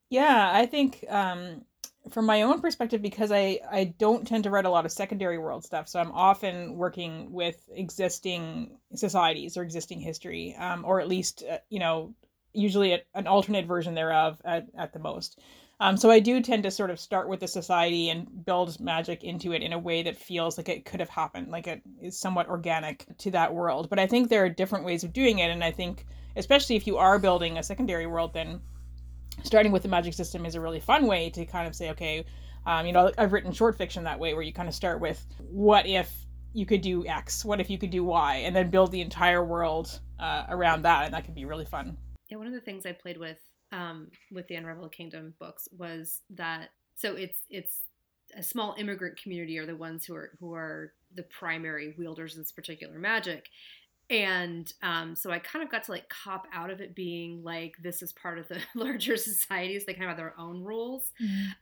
[0.10, 1.64] Yeah, I think um,
[2.10, 5.38] from my own perspective, because I, I don't tend to write a lot of secondary
[5.38, 11.08] world stuff, so I'm often working with existing societies or existing history, um, or at
[11.08, 12.14] least, uh, you know,
[12.54, 15.40] usually a, an alternate version thereof at, at the most.
[15.82, 19.26] Um, so I do tend to sort of start with the society and build magic
[19.26, 22.18] into it in a way that feels like it could have happened, like it is
[22.18, 23.90] somewhat organic to that world.
[23.90, 26.06] But I think there are different ways of doing it, and I think
[26.38, 28.62] especially if you are building a secondary world, then
[29.44, 32.26] starting with the magic system is a really fun way to kind of say, okay,
[32.66, 35.26] um, you know, I've written short fiction that way, where you kind of start with
[35.40, 38.92] what if you could do X, what if you could do Y, and then build
[38.92, 41.98] the entire world uh, around that, and that can be really fun.
[42.30, 43.40] Yeah, one of the things I played with
[43.76, 47.82] um, with the Unraveled Kingdom books was that so it's it's
[48.36, 52.40] a small immigrant community are the ones who are who are the primary wielders of
[52.40, 53.48] this particular magic.
[54.08, 57.74] And um, so I kind of got to like cop out of it being like
[57.82, 59.86] this is part of the larger societies.
[59.86, 61.12] They kind of have their own rules.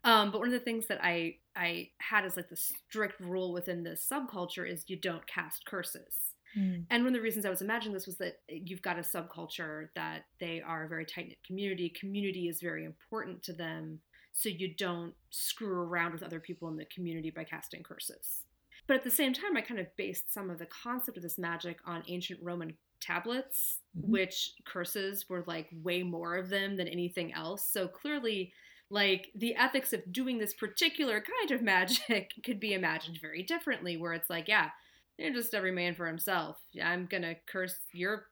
[0.04, 3.54] Um, but one of the things that I I had as like the strict rule
[3.54, 6.33] within this subculture is you don't cast curses.
[6.56, 9.90] And one of the reasons I was imagining this was that you've got a subculture
[9.96, 11.90] that they are a very tight knit community.
[11.90, 14.00] Community is very important to them.
[14.32, 18.44] So you don't screw around with other people in the community by casting curses.
[18.88, 21.38] But at the same time, I kind of based some of the concept of this
[21.38, 24.10] magic on ancient Roman tablets, Mhm.
[24.10, 27.66] which curses were like way more of them than anything else.
[27.68, 28.54] So clearly,
[28.90, 33.98] like the ethics of doing this particular kind of magic could be imagined very differently,
[33.98, 34.72] where it's like, yeah,
[35.18, 36.58] you're just every man for himself.
[36.84, 38.28] I'm gonna curse your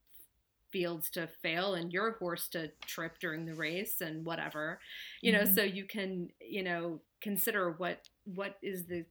[0.71, 4.79] fields to fail and your horse to trip during the race and whatever.
[5.21, 5.53] You know, Mhm.
[5.55, 9.05] so you can, you know, consider what what is the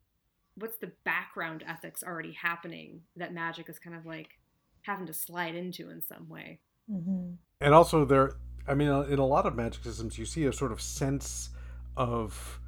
[0.57, 4.39] what's the background ethics already happening that magic is kind of like
[4.83, 6.59] having to slide into in some way.
[6.91, 7.35] Mm-hmm.
[7.61, 8.33] and also there
[8.67, 11.51] i mean in a lot of magic systems you see a sort of sense
[11.97, 12.59] of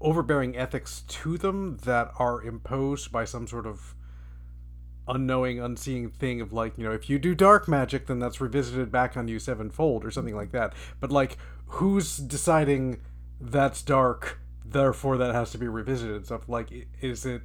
[0.00, 3.94] overbearing ethics to them that are imposed by some sort of
[5.08, 8.92] unknowing unseeing thing of like you know if you do dark magic then that's revisited
[8.92, 10.72] back on you sevenfold or something like that.
[11.00, 11.36] But like
[11.66, 13.00] who's deciding
[13.40, 16.48] that's dark therefore that has to be revisited stuff?
[16.48, 17.42] Like is it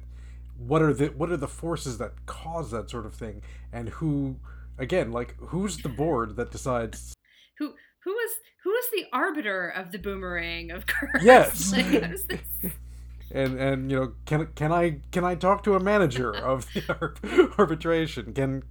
[0.58, 3.42] what are the what are the forces that cause that sort of thing?
[3.72, 4.36] And who
[4.78, 7.14] again like who's the board that decides
[7.58, 7.74] Who
[8.06, 8.32] who is
[8.64, 11.22] who is the arbiter of the boomerang of curse?
[11.22, 11.72] Yes.
[11.72, 12.40] like, how does this
[13.30, 17.52] and and you know can can i can i talk to a manager of the
[17.58, 18.62] arbitration can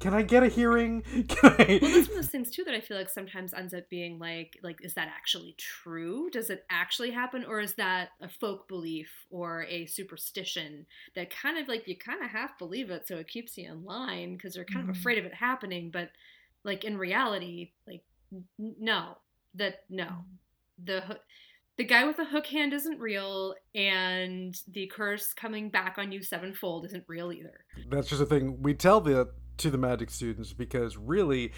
[0.00, 2.74] can i get a hearing can i well that's one of those things too that
[2.74, 6.64] i feel like sometimes ends up being like like is that actually true does it
[6.70, 11.86] actually happen or is that a folk belief or a superstition that kind of like
[11.86, 14.84] you kind of half believe it so it keeps you in line because you're kind
[14.84, 14.90] Mhm.
[14.90, 16.10] of afraid of it happening but
[16.64, 18.02] like in reality like
[18.58, 19.16] no
[19.54, 20.08] that no.
[20.82, 21.18] The
[21.76, 26.22] the guy with the hook hand isn't real and the curse coming back on you
[26.22, 27.64] sevenfold isn't real either.
[27.88, 28.62] That's just a thing.
[28.62, 31.52] We tell the to the magic students because really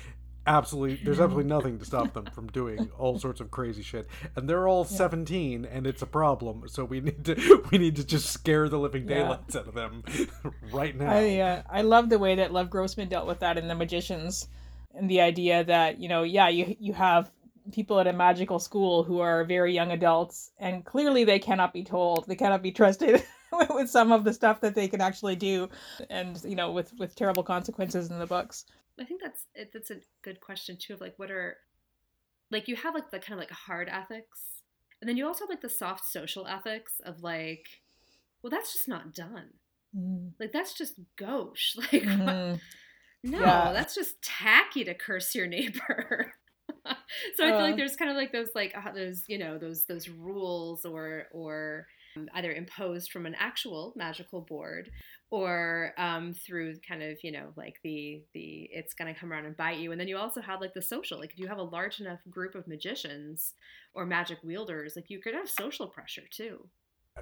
[0.47, 4.09] absolutely there's absolutely nothing to stop them from doing all sorts of crazy shit.
[4.37, 6.65] And they're all 17 and it's a problem.
[6.67, 9.17] So we need to we need to just scare the living Yeah.
[9.23, 10.03] daylights out of them
[10.73, 11.11] right now.
[11.11, 14.49] I uh, I love the way that Lev Grossman dealt with that in The Magicians,
[14.95, 17.31] and the idea that you know, yeah, you you have
[17.73, 21.85] people at a magical school who are very young adults, and clearly they cannot be
[21.85, 23.23] told, they cannot be trusted
[23.71, 25.69] with some of the stuff that they can actually do,
[26.09, 28.67] and you know, with with terrible consequences in the books.
[28.99, 30.95] I think that's that's a good question too.
[30.95, 31.57] Of like, what are
[32.51, 34.63] like you have like the kind of like hard ethics,
[35.01, 37.67] and then you also have like the soft social ethics of like,
[38.43, 39.51] well, that's just not done.
[40.39, 41.77] Like that's just gauche.
[41.93, 42.61] Like Mhm.
[43.23, 43.73] No, Yeah.
[43.73, 46.33] that's just tacky to curse your neighbor.
[47.35, 47.63] so I feel Uh.
[47.63, 51.25] like there's kind of like those like uh, those you know those those rules or
[51.33, 54.91] or um, either imposed from an actual magical board
[55.31, 59.57] or um, through kind of you know like the the it's gonna come around and
[59.57, 61.63] bite you and then you also have like the social like if you have a
[61.63, 63.55] large enough group of magicians
[63.95, 66.69] or magic wielders like you could have social pressure too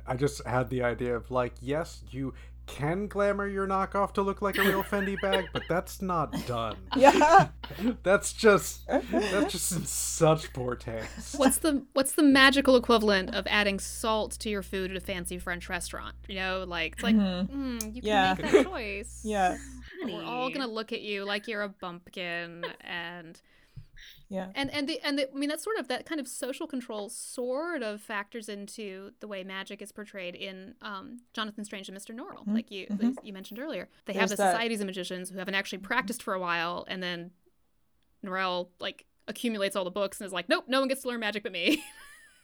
[0.06, 2.34] I just had the idea of like, yes, you
[2.68, 6.76] can glamour your knockoff to look like a real Fendi bag, but that's not done.
[6.96, 7.48] Yeah.
[8.02, 11.38] That's just that's just in such poor taste.
[11.38, 15.38] What's the what's the magical equivalent of adding salt to your food at a fancy
[15.38, 16.14] French restaurant?
[16.28, 17.48] You know, like it's like Mhm.
[17.50, 18.34] mm, you can Yeah.
[18.38, 19.20] make that choice.
[19.24, 19.56] Yeah.
[20.04, 23.40] We're all gonna look at you like you're a bumpkin, and
[24.28, 24.48] Yeah.
[24.54, 27.08] and and the and the, I mean that's sort of that kind of social control
[27.08, 32.14] sort of factors into the way magic is portrayed in um, Jonathan Strange and Mr.
[32.14, 32.54] Norrell, Mhm.
[32.54, 33.16] like you Mhm.
[33.22, 33.88] you mentioned earlier.
[34.06, 37.02] They have the that- societies of magicians who haven't actually practiced for a while, and
[37.02, 37.30] then
[38.24, 41.20] Norrell like accumulates all the books and is like, nope, no one gets to learn
[41.20, 41.82] magic but me.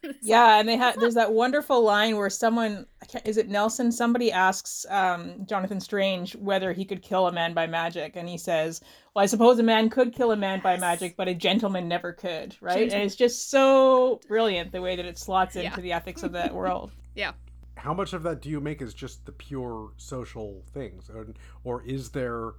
[0.04, 2.86] It's like, Yeah, and they had there's that wonderful line where someone
[3.24, 3.90] is it Nelson?
[3.90, 8.38] Somebody asks um, Jonathan Strange whether he could kill a man by magic, and he
[8.38, 8.80] says,
[9.14, 12.12] "Well, I suppose a man could kill a man by magic, but a gentleman never
[12.12, 12.74] could." Right?
[12.74, 12.94] Gentleman.
[12.94, 15.82] And it's just so brilliant the way that it slots into Yeah.
[15.82, 16.92] the ethics of that world.
[17.16, 17.32] Yeah.
[17.76, 21.28] How much of that do you make is just the pure social things, or,
[21.62, 22.54] or is there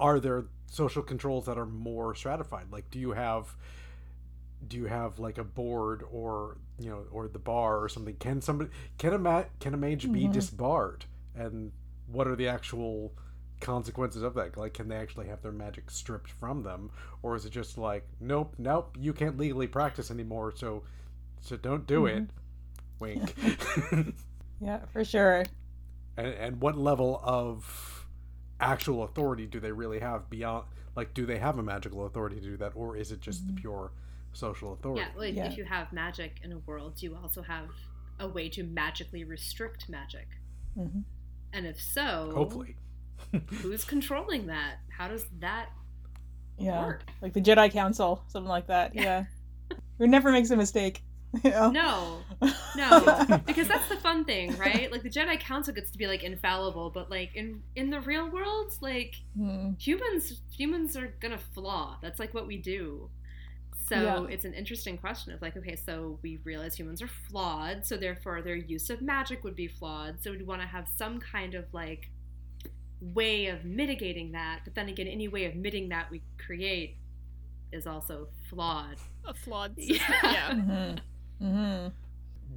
[0.00, 2.66] are there social controls that are more stratified?
[2.70, 3.56] Like, do you have
[4.66, 8.16] do you have like a board or you know or the bar or something?
[8.16, 10.32] Can somebody can a ma- can a mage be Mhm.
[10.32, 11.04] disbarred?
[11.34, 11.72] And
[12.10, 13.12] what are the actual
[13.60, 14.56] consequences of that?
[14.56, 16.90] Like, can they actually have their magic stripped from them,
[17.22, 20.82] or is it just like, nope, nope, you can't legally practice anymore, so
[21.40, 22.24] so don't do it.
[22.98, 23.34] Wink.
[24.60, 25.44] Yeah, for sure.
[26.16, 28.06] and, and what level of
[28.60, 30.64] actual authority do they really have beyond
[30.96, 33.52] like do they have a magical authority to do that or is it just the
[33.52, 33.92] pure
[34.38, 35.46] social authority Yeah, like Yeah.
[35.46, 37.68] if you have magic in a world, you also have
[38.20, 40.28] a way to magically restrict magic.
[40.76, 41.04] Mhm.
[41.52, 42.76] And if so, hopefully
[43.62, 44.76] who's controlling that?
[44.96, 45.70] How does that
[46.58, 47.04] Yeah, work?
[47.22, 48.94] like the Jedi Council, something like that.
[48.94, 49.24] Yeah,
[49.98, 51.02] who never makes a mistake.
[51.44, 51.70] You know?
[51.70, 52.18] No,
[52.74, 54.90] no, because that's the fun thing, right?
[54.90, 58.30] Like the Jedi Council gets to be like infallible, but like in in the real
[58.30, 59.72] world, like Hmm.
[59.78, 61.98] humans humans are gonna flaw.
[62.00, 63.10] That's like what we do.
[63.88, 64.26] So Yeah.
[64.28, 68.42] it's an interesting question of like, okay, so we realize humans are flawed, so therefore
[68.42, 70.22] their use of magic would be flawed.
[70.22, 72.10] So we'd want to have some kind of like
[73.00, 74.60] way of mitigating that.
[74.64, 76.96] But then again, any way of mitigating that we create
[77.72, 78.96] is also flawed.
[79.24, 79.98] a flawed Yeah.
[79.98, 80.14] system.
[80.22, 80.50] Yeah.
[80.54, 80.98] Mhm.
[81.42, 81.92] Mhm.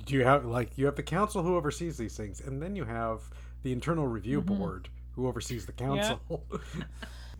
[0.05, 2.86] do you have like you have the council who oversees these things and then you
[2.86, 3.21] have
[3.61, 4.45] the internal review Mhm.
[4.57, 6.19] board who oversees the council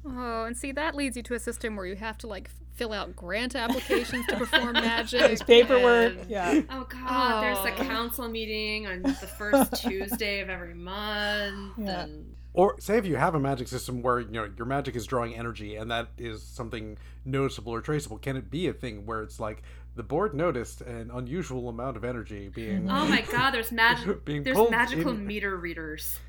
[0.06, 2.94] Oh, and see that leads you to a system where you have to like fill
[2.94, 5.20] out grant applications to perform magic.
[5.20, 6.18] There's paperwork.
[6.18, 6.62] and- Yeah.
[6.70, 7.84] Oh god, there's a Oh.
[7.88, 11.74] council meeting on the first Tuesday of every month.
[11.78, 12.04] Yeah.
[12.04, 15.06] And or say if you have a magic system where you know your magic is
[15.06, 19.22] drawing energy and that is something noticeable or traceable can it be a thing where
[19.22, 19.62] it's like
[19.96, 24.44] the board noticed an unusual amount of energy being oh my god, there's magic being
[24.44, 26.20] there's magical in- meter readers.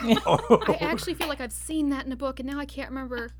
[0.00, 3.30] I actually feel like I've seen that in a book, and now I can't remember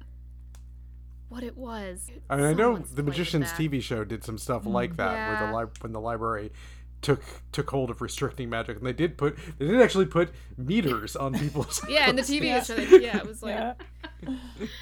[1.28, 2.10] what it was.
[2.28, 3.58] I mean, I know the Magicians that.
[3.58, 6.52] TV show did some stuff like that, where the li- when the library
[7.00, 11.16] took took hold of restricting magic, and they did put they did actually put meters
[11.16, 11.80] on people's.
[11.88, 12.22] Yeah, in the.
[12.32, 12.62] TV Yeah.
[12.62, 12.76] show.
[12.76, 13.74] they- Yeah, it was like Yeah.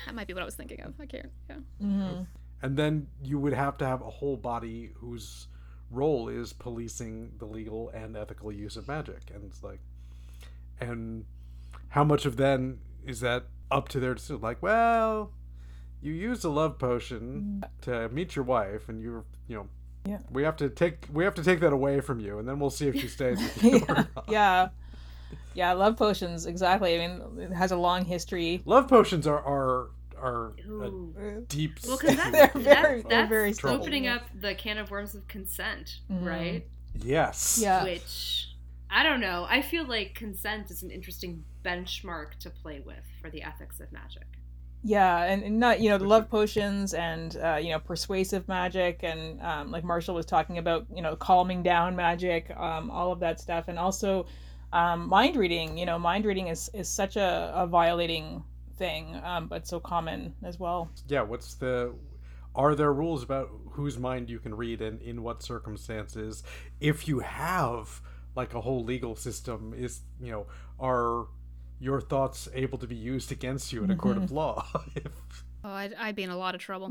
[0.06, 0.94] that might be what I was thinking of.
[1.00, 1.30] I can't.
[1.48, 1.56] Yeah.
[1.82, 2.26] Mhm.
[2.62, 5.46] and then you would have to have a whole body whose
[5.90, 9.80] role is policing the legal and ethical use of magic, and it's like,
[10.80, 11.24] and
[11.90, 14.40] how much of then is that up to their decision?
[14.40, 15.32] Like, well,
[16.02, 19.68] you used a love potion to meet your wife, and you're, you know.
[20.06, 20.18] Yeah.
[20.30, 22.70] We have to take we have to take that away from you, and then we'll
[22.70, 23.84] see if she stays with you.
[23.88, 24.04] or yeah.
[24.16, 24.24] not.
[24.30, 24.68] yeah.
[25.54, 26.94] Yeah, love potions, exactly.
[27.00, 28.62] I mean, it has a long history.
[28.64, 31.78] Love potions are are are a deep.
[31.86, 33.80] Well, because sticky that's, very- that's, that's very trouble.
[33.82, 36.24] opening up the can of worms of consent, Mhm.
[36.24, 36.66] right?
[36.94, 37.58] yes.
[37.62, 37.84] Yeah.
[37.84, 38.49] Which
[38.90, 39.46] I don't know.
[39.48, 43.92] I feel like consent is an interesting benchmark to play with for the ethics of
[43.92, 44.26] magic.
[44.82, 49.00] Yeah, and, and not you know the love potions and uh, you know persuasive magic
[49.02, 53.20] and um, like Marshall was talking about you know calming down magic, um, all of
[53.20, 54.26] that stuff, and also
[54.72, 55.76] um, mind reading.
[55.76, 58.42] You know, mind reading is is such a, a violating
[58.76, 60.90] thing, um, but so common as well.
[61.08, 61.94] yeah what's the
[62.54, 66.42] are there rules about whose mind you can read and in what circumstances
[66.80, 68.00] if you have
[68.36, 70.46] like a whole legal system is you know
[70.78, 71.26] are
[71.78, 75.12] your thoughts able to be used against you in a court of law if,
[75.62, 76.90] Oh, I'd, I'd be in a lot of trouble.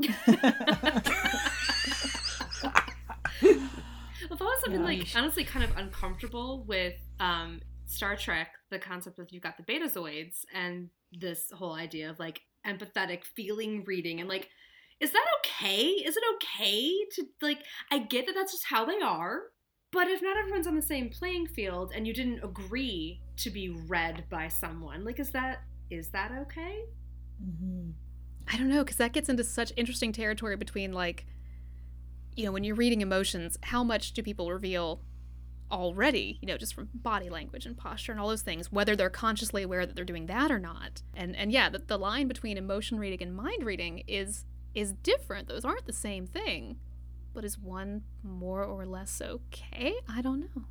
[4.30, 9.26] I've always been like honestly kind of uncomfortable with um, Star Trek, the concept of
[9.30, 14.48] you've got the betazoids and this whole idea of like empathetic feeling reading and like
[15.00, 15.86] is that okay?
[15.86, 17.58] Is it okay to like
[17.90, 19.40] I get that that's just how they are,
[19.92, 23.68] But if not everyone's on the same playing field and you didn't agree to be
[23.68, 26.84] read by someone, like is that is that okay?
[27.42, 27.90] Mm-hmm.
[28.46, 31.26] I don't know, because that gets into such interesting territory between like,
[32.36, 35.02] you know, when you're reading emotions, how much do people reveal
[35.70, 39.10] already, you know, just from body language and posture and all those things, whether they're
[39.10, 41.02] consciously aware that they're doing that or not.
[41.14, 45.48] And and yeah, the, the line between emotion reading and mind reading is is different.
[45.48, 46.78] Those aren't the same thing.
[47.32, 49.94] But is one more or less okay?
[50.08, 50.64] I don't know.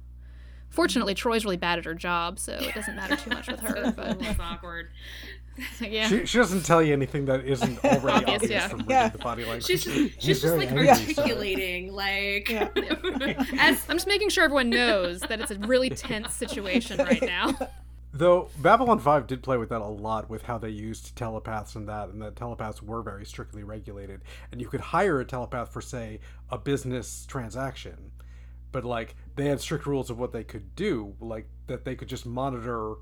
[0.69, 3.91] Fortunately, Troi's really bad at her job, so it doesn't matter too much with her.
[3.91, 4.89] But It's awkward.
[5.81, 8.67] yeah, She, she doesn't tell you anything that isn't already Obvious, obvious yeah.
[8.69, 9.09] from reading Yeah.
[9.09, 9.65] the body language.
[9.65, 10.99] She's just He's she's just like angry, sorry.
[10.99, 12.69] articulating like Yeah.
[13.59, 17.51] as I'm just making sure everyone knows that it's a really tense situation right now.
[18.11, 21.87] Though Babylon 5 did play with that a lot with how they used telepaths and
[21.87, 24.21] that, and that telepaths were very strictly regulated.
[24.51, 28.11] And you could hire a telepath for, say, a business transaction.
[28.71, 32.07] But, like, they had strict rules of what they could do, like, that they could
[32.07, 32.95] just monitor,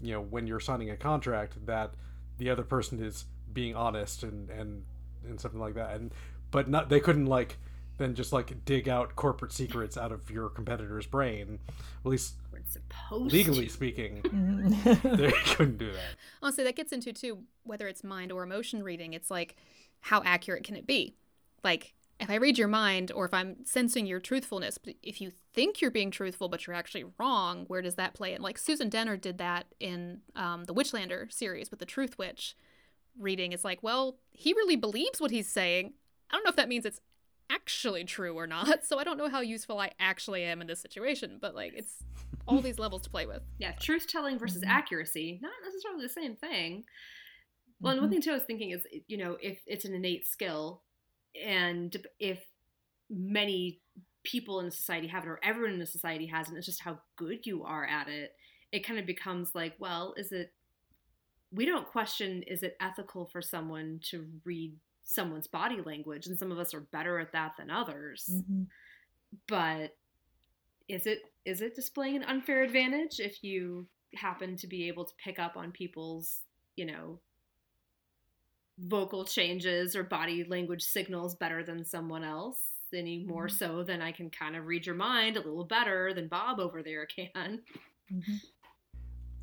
[0.00, 1.94] you know, when you're signing a contract, that
[2.38, 4.84] the other person is being honest and, and,
[5.24, 5.96] and something like that.
[5.96, 6.12] And,
[6.52, 7.58] but not, they couldn't, like,
[7.98, 11.58] then just, like, dig out corporate secrets out of your competitor's brain.
[12.04, 12.34] At least
[12.64, 13.72] we're supposed legally to.
[13.72, 14.22] speaking.
[14.34, 15.16] Mm-hmm.
[15.16, 16.16] they couldn't do that.
[16.42, 19.12] Honestly, that gets into too whether it's mind or emotion reading.
[19.12, 19.56] It's like,
[20.00, 21.14] how accurate can it be?
[21.62, 25.32] Like, if I read your mind or if I'm sensing your truthfulness, but if you
[25.52, 28.42] think you're being truthful but you're actually wrong, where does that play in?
[28.42, 32.56] Like Susan Dennard did that in um, the Witchlands series with the Truth Witch
[33.18, 33.52] reading.
[33.52, 35.94] It's like, well, he really believes what he's saying.
[36.30, 37.00] I don't know if that means it's
[37.50, 38.84] actually true or not.
[38.84, 41.38] So I don't know how useful I actually am in this situation.
[41.40, 42.02] But like, it's
[42.46, 43.42] all these levels to play with.
[43.58, 44.68] Yeah, truth telling versus Mhm.
[44.68, 46.84] accuracy, not necessarily the same thing.
[47.80, 50.26] Well, and one thing too I was thinking is, you know, if it's an innate
[50.26, 50.82] skill,
[51.42, 52.44] and if
[53.10, 53.80] many
[54.22, 56.80] people in a society have it, or everyone in a society has it, it's just
[56.82, 58.34] how good you are at it.
[58.72, 60.52] It kind of becomes like, well, is it?
[61.50, 66.50] We don't question is it ethical for someone to read someone's body language, and some
[66.52, 68.44] of us are better at that than others.
[68.48, 68.70] Mhm.
[69.48, 69.96] But
[70.88, 75.14] is it is it displaying an unfair advantage if you happen to be able to
[75.16, 76.42] pick up on people's,
[76.76, 77.20] you know,
[78.78, 82.70] vocal changes or body language signals better than someone else?
[82.92, 83.50] Any more Mhm.
[83.50, 86.82] so than I can kind of read your mind a little better than Bob over
[86.82, 87.64] there can.
[88.10, 88.53] Mhm.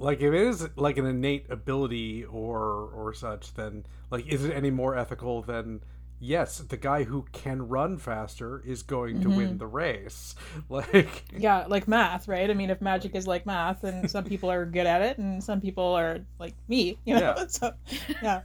[0.01, 4.51] Like if it is like an innate ability or or such, then like is it
[4.53, 5.81] any more ethical than
[6.23, 9.59] yes, the guy who can run faster is going to win Mhm.
[9.59, 10.35] the race.
[10.69, 12.47] Like Yeah, like math, right?
[12.49, 15.43] I mean, if magic is like math, and some people are good at it, and
[15.43, 17.33] some people are like me, you know.
[17.37, 17.45] Yeah.
[17.49, 17.73] So,
[18.21, 18.41] yeah,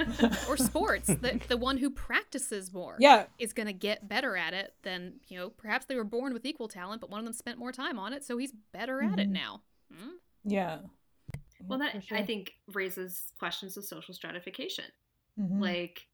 [0.48, 2.96] Or sports, the, the one who practices more.
[2.98, 6.32] yeah, is going to get better at it than, you know, perhaps they were born
[6.32, 9.02] with equal talent, but one of them spent more time on it, so he's better
[9.02, 9.32] at it Mhm.
[9.32, 9.62] now.
[9.94, 10.10] Hmm?
[10.44, 10.78] yeah.
[11.68, 14.86] Well, that for I think raises questions of social stratification.
[15.38, 15.60] Mhm.
[15.60, 16.06] like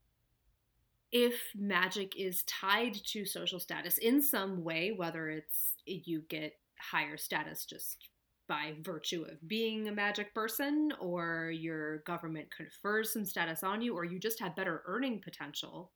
[1.13, 7.17] if magic is tied to social status in some way whether it's you get higher
[7.17, 8.09] status just
[8.49, 13.95] by virtue of being a magic person or your government confers some status on you
[13.95, 15.93] or you just have better earning potential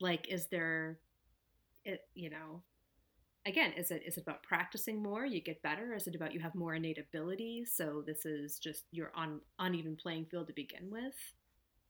[0.00, 1.00] like is there
[1.84, 2.62] it you know
[3.48, 6.40] again is it is it about practicing more you get better is it about you
[6.40, 10.90] have more innate ability so this is just you're on uneven playing field to begin
[10.90, 11.14] with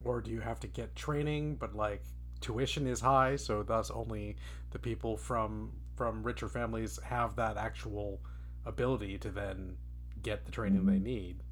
[0.04, 2.02] or do you have to get training but like
[2.40, 4.36] tuition is high, so thus only
[4.70, 8.20] the people from from richer families have that actual
[8.64, 9.76] ability to then
[10.22, 11.02] get the training they Mhm.
[11.02, 11.42] need.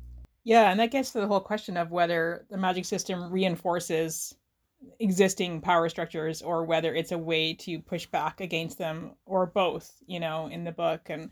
[0.44, 4.32] Yeah, and that gets to the whole question of whether the magic system reinforces
[5.00, 9.92] existing power structures or whether it's a way to push back against them or both,
[10.06, 11.08] you know, in the book.
[11.08, 11.30] And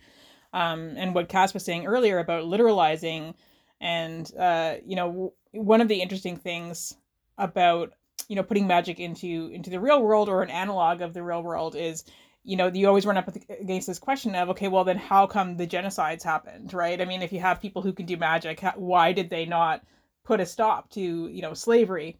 [0.52, 3.34] um and what Cass was saying earlier about literalizing
[3.80, 6.94] and uh you know w- one of the interesting things
[7.38, 7.92] about
[8.28, 11.42] you know putting magic into into the real world or an analog of the real
[11.42, 12.04] world is
[12.44, 13.28] you know you always run up
[13.60, 17.00] against this question of okay well then how come the genocides happened right?
[17.00, 19.82] I mean if you have people who can do magic why did they not
[20.24, 22.18] put a stop to you know slavery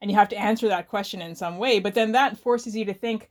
[0.00, 2.84] and you have to answer that question in some way but then that forces you
[2.84, 3.30] to think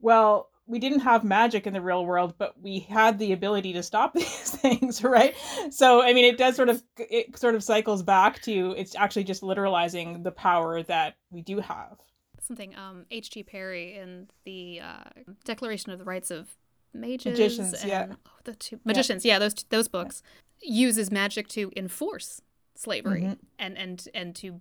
[0.00, 3.82] well we didn't have magic in the real world but we had the ability to
[3.82, 5.34] stop these things right
[5.70, 9.24] so i mean it does sort of it sort of cycles back to it's actually
[9.24, 11.96] just literalizing the power that we do have
[12.44, 13.44] Something um, H.G.
[13.44, 15.04] Parry in the uh,
[15.44, 16.56] Declaration of the Rights of
[16.92, 18.06] Mages Magicians, and yeah.
[18.10, 20.24] oh, the two magicians, yeah, those those books
[20.60, 22.42] uses magic to enforce
[22.74, 23.38] slavery Mhm.
[23.60, 24.60] and and and to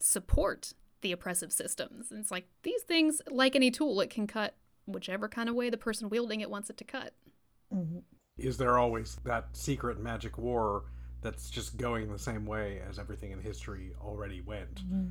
[0.00, 2.10] support the oppressive systems.
[2.10, 5.70] And it's like these things, like any tool, it can cut whichever kind of way
[5.70, 7.14] the person wielding it wants it to cut.
[7.74, 8.02] Mhm.
[8.38, 10.84] is there always that secret magic war
[11.20, 14.76] that's just going the same way as everything in history already went?
[14.76, 15.08] Mm-hmm.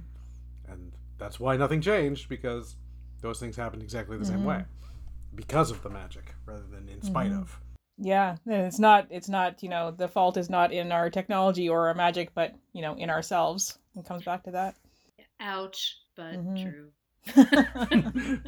[0.71, 2.77] And that's why nothing changed because
[3.21, 4.63] those things happened exactly the same way
[5.35, 7.59] because of the magic rather than in spite of.
[7.97, 11.67] Yeah, and it's not it's not, you know, the fault is not in our technology
[11.67, 13.77] or our magic, but, you know, in ourselves.
[13.95, 14.75] It comes back to that.
[15.39, 16.63] Ouch, but Mhm.
[16.63, 16.91] true.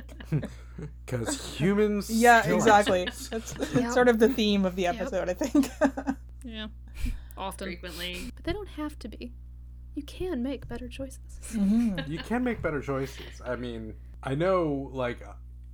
[1.06, 2.10] Because humans.
[2.14, 3.06] yeah, exactly.
[3.12, 3.28] sex.
[3.54, 3.92] That's Yep.
[3.94, 4.96] sort of the theme of the Yep.
[5.02, 5.70] episode, I think.
[6.44, 6.68] Yeah.
[7.38, 7.68] Often.
[7.68, 8.32] Frequently.
[8.36, 9.34] But they don't have to be.
[9.96, 11.20] You can make better choices.
[11.52, 12.08] Mhm.
[12.08, 13.42] you can make better choices.
[13.44, 15.22] I mean, I know, like,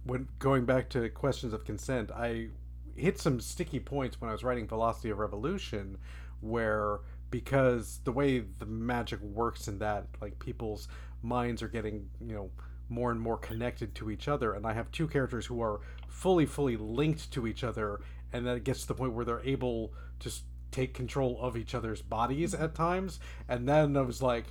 [0.05, 2.49] when going back to questions of consent, I
[2.95, 5.97] hit some sticky points when I was writing Velocity of Revolution,
[6.39, 6.99] where
[7.35, 10.87] because the way the magic works in that, like, people's
[11.21, 12.49] minds are getting, you know,
[12.87, 16.45] more and more connected to each other, and I have two characters who are fully,
[16.45, 17.99] fully linked to each other,
[18.31, 20.31] and then it gets to the point where they're able to
[20.71, 23.19] take control of each other's bodies at times,
[23.49, 24.45] and then I was like,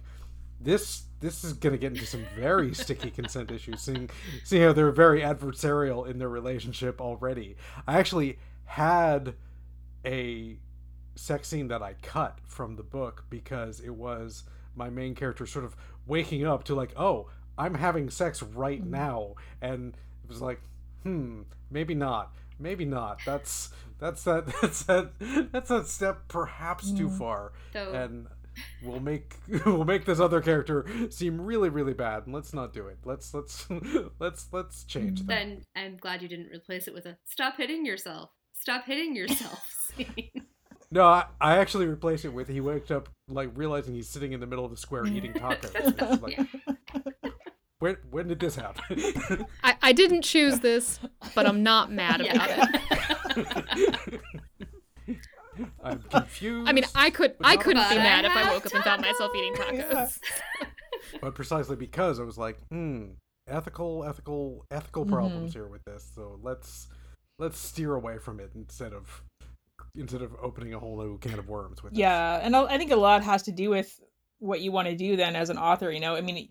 [0.61, 3.81] this this is gonna get into some very sticky consent issues.
[3.81, 4.11] Seeing
[4.45, 7.57] seeing how they're very adversarial in their relationship already.
[7.87, 9.35] I actually had
[10.05, 10.59] a
[11.15, 14.45] sex scene that I cut from the book because it was
[14.75, 19.35] my main character sort of waking up to like, oh, I'm having sex right now,
[19.63, 19.95] and
[20.25, 20.61] it was like,
[21.05, 23.21] hmm, maybe not, maybe not.
[23.25, 25.13] That's that's that that's that
[25.53, 27.19] that's that step perhaps too Mm.
[27.19, 28.27] far So and
[28.83, 29.37] we'll make
[29.67, 33.35] we'll make this other character seem really really bad and let's not do it let's
[33.35, 33.67] let's
[34.21, 37.85] let's let's change that then I'm glad you didn't replace it with a stop hitting
[37.87, 38.31] yourself.
[38.53, 39.61] Stop hitting yourself
[39.97, 40.44] scene.
[40.95, 44.41] No I, I actually replaced it with he waked up like realizing he's sitting in
[44.41, 46.39] the middle of the square eating tacos And it's like,
[47.81, 51.01] when, when did this happen I, I didn't choose this,
[51.35, 52.67] but I'm not mad about Yeah.
[53.37, 54.21] it.
[55.85, 58.33] i'm confused I mean, I could But I not couldn't be But I mad if
[58.33, 59.83] I have woke up and found myself eating Yeah.
[60.07, 60.19] tacos.
[61.21, 63.11] but precisely because i was like hmm
[63.47, 66.89] ethical ethical ethical problems here with this so let's
[67.39, 69.23] let's steer away from it instead of
[69.97, 72.01] instead of opening a whole new can of worms with this.
[72.01, 74.01] Yeah, and I I think a lot has to do with
[74.39, 75.91] what you want to do then as an author.
[75.91, 76.49] You know, I mean,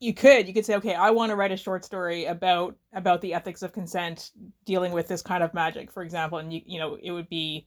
[0.00, 3.20] you could you could say, okay, I want to write a short story about about
[3.20, 4.30] the ethics of consent,
[4.64, 7.66] dealing with this kind of magic, for example, and you you know it would be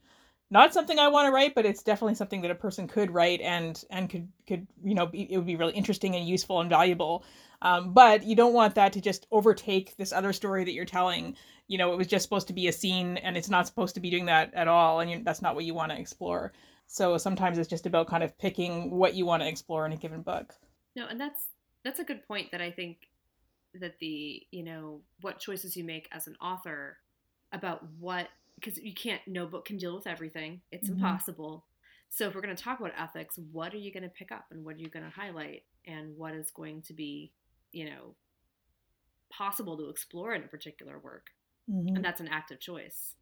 [0.50, 3.42] not something I want to write, but it's definitely something that a person could write
[3.42, 6.70] and and could could you know be, it would be really interesting and useful and
[6.70, 7.26] valuable.
[7.62, 11.36] Um, but you don't want that to just overtake this other story that you're telling.
[11.68, 14.02] You know, it was just supposed to be a scene, and it's not supposed to
[14.02, 16.54] be doing that at all, and you, that's not what you want to explore.
[16.88, 19.98] So sometimes it's just about kind of picking what you want to explore in a
[19.98, 20.56] given book.
[20.96, 21.48] No, and that's
[21.84, 22.98] that's a good point that I think
[23.74, 26.98] that the, you know, what choices you make as an author
[27.52, 30.62] about what because you can't no book can deal with everything.
[30.72, 30.94] It's Mhm.
[30.94, 31.66] impossible.
[32.10, 34.46] So if we're going to talk about ethics, what are you going to pick up
[34.52, 37.34] and what are you going to highlight and what is going to be,
[37.72, 38.16] you know,
[39.30, 41.28] possible to explore in a particular work?
[41.68, 43.16] And that's an active choice.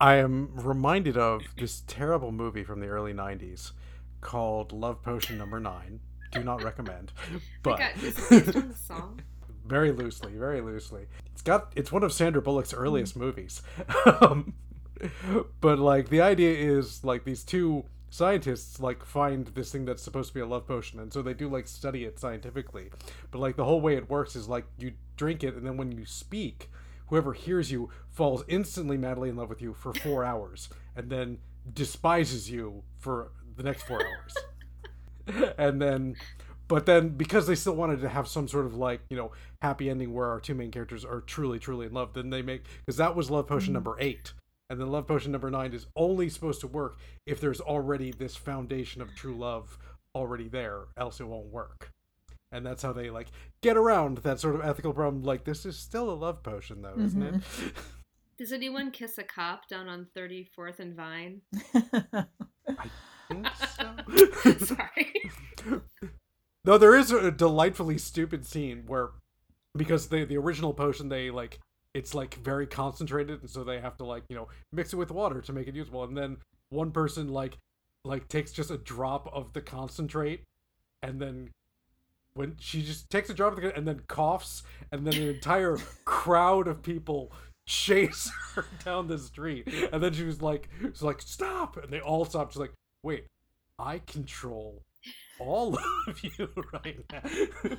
[0.00, 3.72] I am reminded of this terrible movie from the early 90s
[4.20, 6.00] called Love Potion Number 9.
[6.32, 7.12] Do not recommend.
[7.62, 9.20] But Like, based on the song?
[9.66, 11.06] very loosely, very loosely.
[11.32, 13.62] It's got it's one of Sandra Bullock's earliest movies.
[14.20, 14.54] um,
[15.60, 20.28] but like the idea is like these two scientists like find this thing that's supposed
[20.28, 22.90] to be a love potion and so they do like study it scientifically.
[23.30, 25.92] But like the whole way it works is like you drink it and then when
[25.92, 26.68] you speak,
[27.06, 31.38] whoever hears you falls instantly madly in love with you for 4 hours and then
[31.72, 35.54] despises you for the next 4 hours.
[35.58, 36.16] and then
[36.66, 39.32] but then because they still wanted to have some sort of like you know
[39.62, 42.64] happy ending where our two main characters are truly truly in love then they make
[42.84, 43.74] because that was love potion mm-hmm.
[43.74, 44.32] number eight.
[44.70, 46.96] And then love potion number nine is only supposed to work
[47.26, 49.78] if there's already this foundation of true love
[50.14, 51.90] already there else it won't work
[52.54, 53.28] and that's how they like
[53.62, 56.94] get around that sort of ethical problem like this is still a love potion though
[56.98, 57.68] isn't it mm-hmm.
[58.36, 61.40] Does anyone kiss a cop down on 34th and Vine?
[61.74, 62.90] I
[63.28, 63.46] think
[63.76, 65.80] so Sorry.
[66.64, 69.10] No, there is a delightfully stupid scene where
[69.76, 71.60] because the the original potion they like
[71.94, 75.12] it's like very concentrated and so they have to like, you know, mix it with
[75.12, 76.38] water to make it usable and then
[76.70, 77.56] one person like
[78.04, 80.42] like takes just a drop of the concentrate
[81.02, 81.50] and then
[82.34, 84.62] when she just takes a the and then coughs
[84.92, 87.32] and then an entire crowd of people
[87.66, 89.68] chase her down the street.
[89.92, 91.76] And then she was like she's like stop!
[91.76, 92.72] And they all stop she's like
[93.04, 93.26] wait
[93.78, 94.82] i control
[95.38, 95.76] all
[96.08, 97.70] of you right now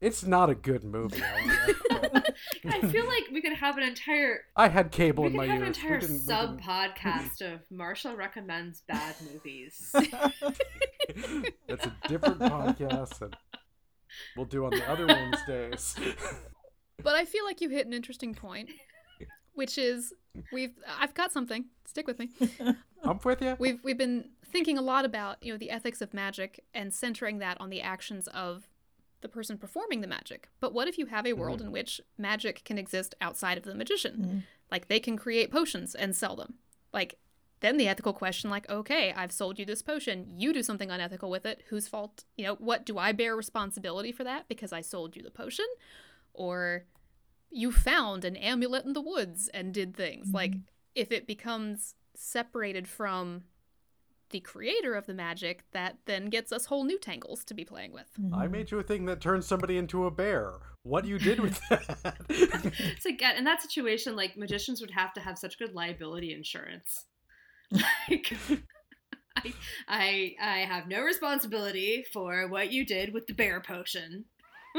[0.00, 2.22] it's not a good movie I'll-
[2.90, 5.44] feel like we could have an entire I had cable in my.
[5.44, 6.08] we in could my have an ears.
[6.08, 9.90] We entire sub podcast of Marshall recommends bad movies.
[11.66, 13.34] That's a different podcast that
[14.36, 15.96] we'll do on the other Wednesdays.
[17.02, 18.70] But I feel like you hit an interesting point,
[19.54, 20.12] which is
[20.52, 21.66] we've I've got something.
[21.84, 22.30] Stick with me.
[23.02, 23.56] I'm with you.
[23.58, 27.38] We've we've been thinking a lot about, you know, the ethics of magic and centering
[27.38, 28.68] that on the actions of
[29.20, 30.48] the person performing the magic.
[30.60, 31.40] But what if you have a mm-hmm.
[31.40, 34.16] world in which magic can exist outside of the magician?
[34.16, 34.38] Mm-hmm.
[34.70, 36.54] Like they can create potions and sell them.
[36.92, 37.18] Like
[37.60, 40.26] then the ethical question like, okay, I've sold you this potion.
[40.28, 41.64] You do something unethical with it.
[41.68, 42.24] Whose fault?
[42.36, 45.66] You know, what do I bear responsibility for that because I sold you the potion?
[46.32, 46.84] Or
[47.50, 50.30] you found an amulet in the woods and did things.
[50.30, 50.60] Like mm-hmm.
[50.94, 53.44] if it becomes separated from
[54.30, 57.92] the creator of the magic, that then gets us whole new tangles to be playing
[57.92, 58.06] with.
[58.32, 60.54] I made you a thing that turned somebody into a bear.
[60.82, 62.16] What you did with that?
[62.28, 66.32] it's like uh, in that situation, like magicians would have to have such good liability
[66.32, 67.06] insurance.
[68.08, 68.32] Like,
[69.36, 69.52] I,
[69.86, 74.24] I, I have no responsibility for what you did with the bear potion.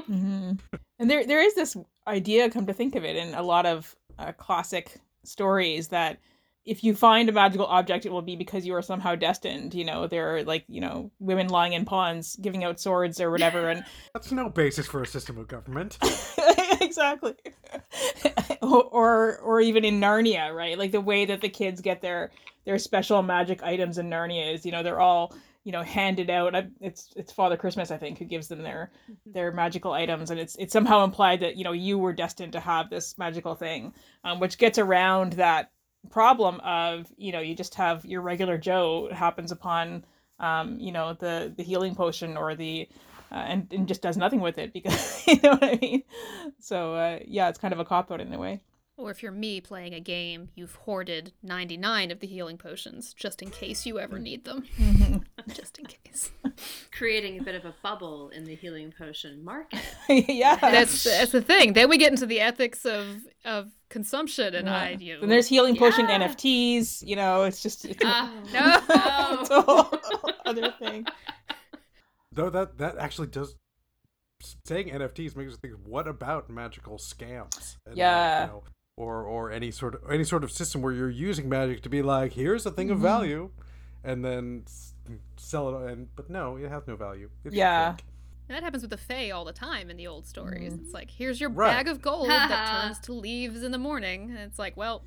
[0.05, 0.53] hmm
[0.97, 1.77] And there, there is this
[2.07, 6.19] idea, come to think of it, in a lot of uh, classic stories that
[6.65, 9.73] if you find a magical object, it will be because you are somehow destined.
[9.73, 13.31] You know, there are like you know women lying in ponds giving out swords or
[13.31, 13.83] whatever, and
[14.13, 15.97] That's no basis for a system of government.
[16.81, 17.35] exactly.
[18.61, 20.77] or, or or even in Narnia, right?
[20.77, 22.31] Like the way that the kids get their
[22.65, 25.33] their special magic items in Narnia is, you know, they're all
[25.63, 26.55] you know handed out.
[26.81, 28.91] It's it's Father Christmas, I think, who gives them their
[29.25, 32.59] their magical items, and it's it's somehow implied that you know you were destined to
[32.59, 33.93] have this magical thing,
[34.23, 35.71] um, which gets around that
[36.09, 40.05] problem of you know you just have your regular Joe happens upon
[40.39, 42.87] um, you know the the healing potion or the
[43.31, 46.03] uh, and, and just does nothing with it because you know what I mean.
[46.59, 48.61] So uh, yeah, it's kind of a cop out in a way.
[48.97, 53.41] Or if you're me playing a game, you've hoarded 99 of the healing potions just
[53.41, 54.65] in case you ever need them.
[55.53, 56.31] just in case.
[56.91, 59.79] Creating a bit of a bubble in the healing potion market.
[60.09, 61.73] yeah, That's that's the thing.
[61.73, 64.97] Then we get into the ethics of of consumption and I Yeah.
[65.15, 66.19] you And there's healing potion Yeah.
[66.27, 67.05] NFTs.
[67.07, 68.79] You know, it's just it's, Oh, No.
[69.41, 69.89] it's a whole
[70.45, 71.05] other thing.
[72.31, 73.55] Though that that actually does
[74.65, 77.75] saying NFTs makes me think what about magical scams?
[77.85, 78.41] And, like, Yeah.
[78.45, 78.63] you know,
[78.97, 82.01] or or any sort of any sort of system where you're using magic to be
[82.01, 83.01] like, here's a thing of Mhm.
[83.01, 83.51] value,
[84.03, 84.93] and then s-
[85.37, 85.91] sell it.
[85.91, 87.29] And but no, it has no value.
[87.43, 87.95] It's Yeah.
[88.49, 88.55] Trick.
[88.57, 90.73] And that happens with the Fae all the time in the old stories.
[90.73, 90.85] Mm-hmm.
[90.85, 91.71] It's like, here's your Right.
[91.71, 94.29] bag of gold that turns to leaves in the morning.
[94.29, 95.03] And it's like, well,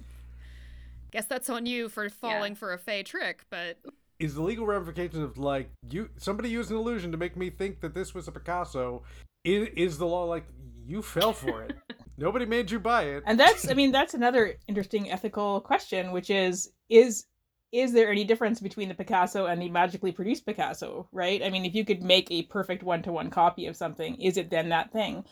[1.11, 3.79] guess that's on you for falling for a Fae trick, but
[4.19, 7.81] Is the legal ramifications of like you somebody used an illusion to make me think
[7.81, 9.03] that this was a Picasso?
[9.45, 10.45] Is, is the law like
[10.87, 11.77] you fell for it?
[12.19, 13.25] Nobody made you buy it.
[13.27, 17.25] And that's I mean that's another interesting ethical question, which is is
[17.73, 21.43] is there any difference between the Picasso and the magically produced Picasso, right?
[21.43, 24.69] I mean, if you could make a perfect one-to-one copy of something, is it then
[24.71, 25.25] that thing?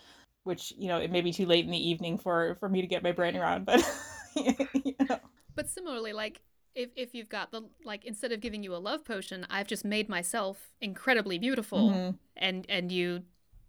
[0.44, 2.86] Which, you know, it may be too late in the evening for for me to
[2.86, 3.84] get my brain around, but
[4.36, 5.18] you know.
[5.54, 6.40] but similarly, like
[6.74, 9.84] if if you've got the like instead of giving you a love potion, I've just
[9.84, 12.18] made myself incredibly beautiful Mhm.
[12.36, 13.22] and and you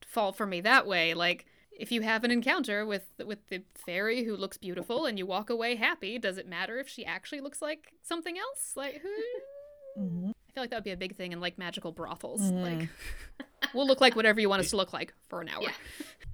[0.05, 1.45] fall for me that way, like
[1.81, 5.49] if you have an encounter with with the fairy who looks beautiful and you walk
[5.49, 8.73] away happy, does it matter if she actually looks like something else?
[8.75, 9.09] Like who
[10.01, 10.33] Mhm.
[10.51, 12.41] I feel like that would be a big thing in like magical brothels.
[12.41, 12.79] Mhm.
[12.79, 12.89] Like
[13.73, 15.61] we'll look like whatever you want us to look like for an hour.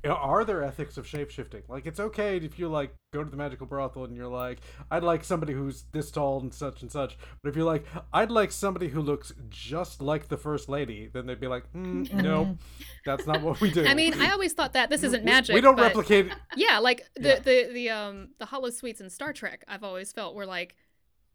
[0.04, 0.12] Yeah.
[0.12, 1.68] Are there ethics of shapeshifting?
[1.68, 4.60] Like, it's okay if you like go to the magical brothel and you're like,
[4.90, 7.18] I'd like somebody who's this tall and such and such.
[7.44, 11.26] But if you're like, I'd like somebody who looks just like the first lady, then
[11.26, 12.58] they'd be like, mm, no,
[13.06, 13.86] that's not what we do.
[13.86, 15.54] I mean, I always thought that this isn't We- magic.
[15.56, 16.32] We don't but replicate.
[16.56, 17.40] Yeah, like the, Yeah.
[17.40, 20.76] the the um the holosuites in Star Trek, I've always felt were like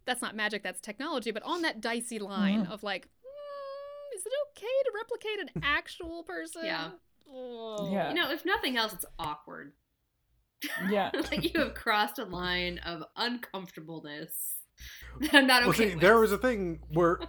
[0.04, 4.32] that's not magic, that's technology, but on that dicey line of like, mm, is it
[4.50, 6.62] okay to replicate an actual person?
[6.64, 6.90] Yeah.
[7.30, 7.90] Oh.
[7.92, 8.08] Yeah.
[8.10, 9.72] You know, if nothing else, it's awkward.
[10.88, 11.10] Yeah.
[11.30, 14.56] like you have crossed a line of uncomfortableness
[15.20, 16.00] that I'm not Well, okay see, with.
[16.00, 17.20] there was a thing where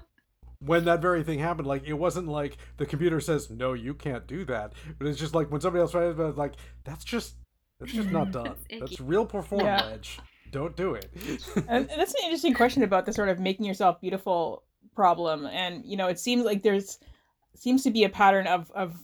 [0.60, 4.26] when that very thing happened, like it wasn't like the computer says, "No, you can't
[4.28, 6.54] do that," but it's just like when somebody else tries it, like
[6.86, 7.36] that's just
[7.80, 8.56] that's just not done.
[8.70, 8.80] That's.
[8.80, 10.18] That's real performance.
[10.54, 11.10] Don't do it.
[11.56, 14.64] and, and that's an interesting question about the sort of making yourself beautiful
[14.96, 15.46] problem.
[15.48, 17.00] And you know it seems like there's
[17.56, 18.96] seems to be a pattern of of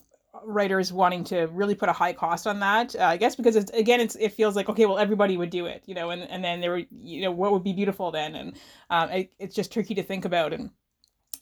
[0.46, 2.96] writers wanting to really put a high cost on that.
[2.96, 5.66] Uh, i guess because it's again it's it feels like okay well everybody would do
[5.66, 8.36] it you know and and then there were you know what would be beautiful then?
[8.36, 8.56] And
[8.90, 10.54] um it, it's just tricky to think about.
[10.54, 10.70] And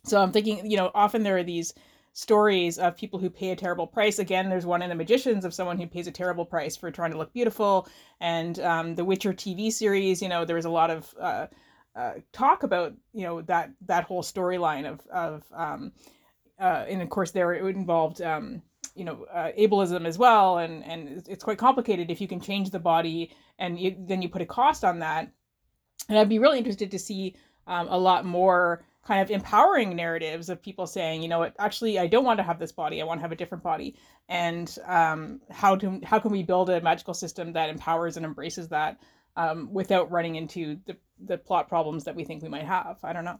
[0.05, 1.73] so i'm thinking you know often there are these
[2.17, 4.17] stories of people who pay a terrible price.
[4.17, 7.11] Again, there's one in The Magicians of someone who pays a terrible price for trying
[7.11, 7.87] to look beautiful.
[8.19, 11.45] And um, the Witcher TV series, you know, there was a lot of uh,
[11.95, 15.91] uh, talk about, you know, that that whole storyline of of um,
[16.59, 18.63] uh, and of course there it involved um,
[18.95, 22.71] you know uh, ableism as well, and and it's quite complicated if you can change
[22.71, 25.31] the body and you, then you put a cost on that.
[26.09, 27.35] And I'd be really interested to see
[27.67, 31.97] um, a lot more kind of empowering narratives of people saying, you know what, actually,
[31.97, 33.01] I don't want to have this body.
[33.01, 33.95] I want to have a different body.
[34.27, 38.67] And um, how to how can we build a magical system that empowers and embraces
[38.69, 38.99] that
[39.37, 42.97] um, without running into the the plot problems that we think we might have?
[43.01, 43.39] I don't know.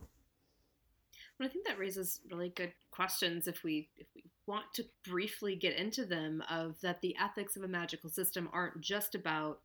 [1.37, 5.57] Well, I think that raises really good questions if we if we want to briefly
[5.57, 9.59] get into them of that the ethics of a magical system aren't just about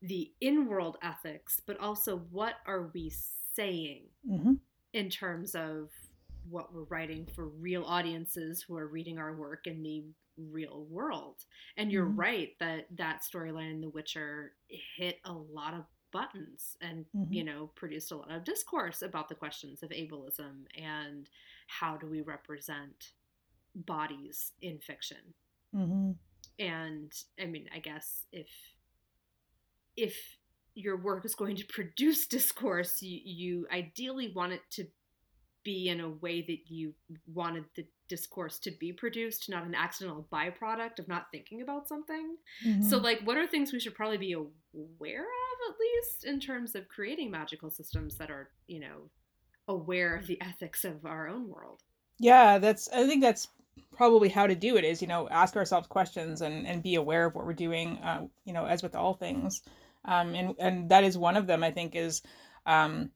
[0.00, 3.12] the in-world ethics, but also what are we
[3.54, 4.54] saying mm-hmm.
[4.94, 5.90] In terms of
[6.48, 10.04] what we're writing for real audiences who are reading our work in the
[10.50, 11.44] real world.
[11.76, 12.20] And you're mm-hmm.
[12.20, 14.52] right that that storyline in The Witcher
[14.96, 17.32] hit a lot of buttons and mm-hmm.
[17.32, 21.28] you know produced a lot of discourse about the questions of ableism and
[21.66, 23.10] how do we represent
[23.74, 25.34] bodies in fiction
[25.74, 26.12] mm-hmm.
[26.60, 28.46] and i mean i guess if
[29.96, 30.38] if
[30.74, 34.86] your work is going to produce discourse you, you ideally want it to
[35.64, 36.92] be in a way that you
[37.32, 42.36] wanted the discourse to be produced, not an accidental byproduct of not thinking about something.
[42.64, 42.82] Mm-hmm.
[42.82, 46.74] So, like, what are things we should probably be aware of, at least, in terms
[46.74, 49.10] of creating magical systems that are, you know,
[49.66, 51.80] aware of the ethics of our own world?
[52.18, 53.48] Yeah, that's, I think that's
[53.96, 57.24] probably how to do it is, you know, ask ourselves questions and, and be aware
[57.24, 59.62] of what we're doing, uh, you know, as with all things.
[60.04, 62.22] Um, and, and that is one of them, I think, is,
[62.66, 63.10] um,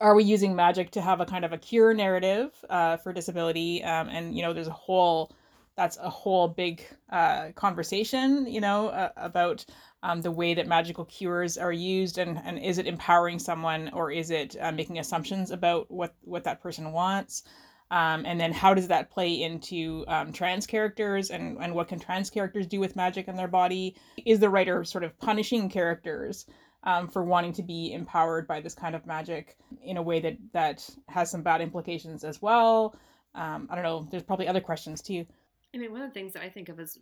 [0.00, 3.82] are we using magic to have a kind of a cure narrative uh, for disability?
[3.82, 5.32] Um, and you know, there's a whole
[5.76, 9.64] that's a whole big uh, conversation, you know, uh, about
[10.02, 14.10] um, the way that magical cures are used, and and is it empowering someone or
[14.10, 17.42] is it uh, making assumptions about what what that person wants?
[17.90, 22.00] Um, and then how does that play into um, trans characters and, and what can
[22.00, 23.94] trans characters do with magic in their body?
[24.24, 26.46] Is the writer sort of punishing characters
[26.86, 30.36] um, for wanting to be empowered by this kind of magic in a way that
[30.52, 32.96] that has some bad implications as well.
[33.34, 34.08] Um, I don't know.
[34.10, 35.26] There's probably other questions too.
[35.74, 36.98] I mean, one of the things that I think of is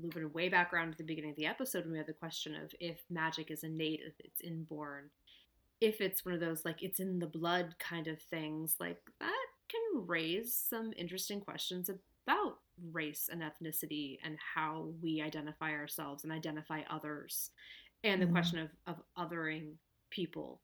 [0.00, 2.54] moving way back around to the beginning of the episode when we had the question
[2.54, 5.10] of if magic is innate, if it's inborn,
[5.80, 9.46] if it's one of those like it's in the blood kind of things, like that
[9.68, 12.58] can raise some interesting questions about
[12.92, 17.50] race and ethnicity and how we identify ourselves and identify others
[18.04, 18.34] and the mm-hmm.
[18.34, 19.72] question of, of othering
[20.10, 20.60] people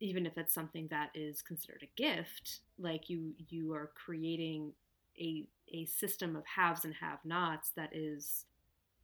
[0.00, 4.72] even if it's something that is considered a gift like you you are creating
[5.18, 8.44] a a system of haves and have nots that is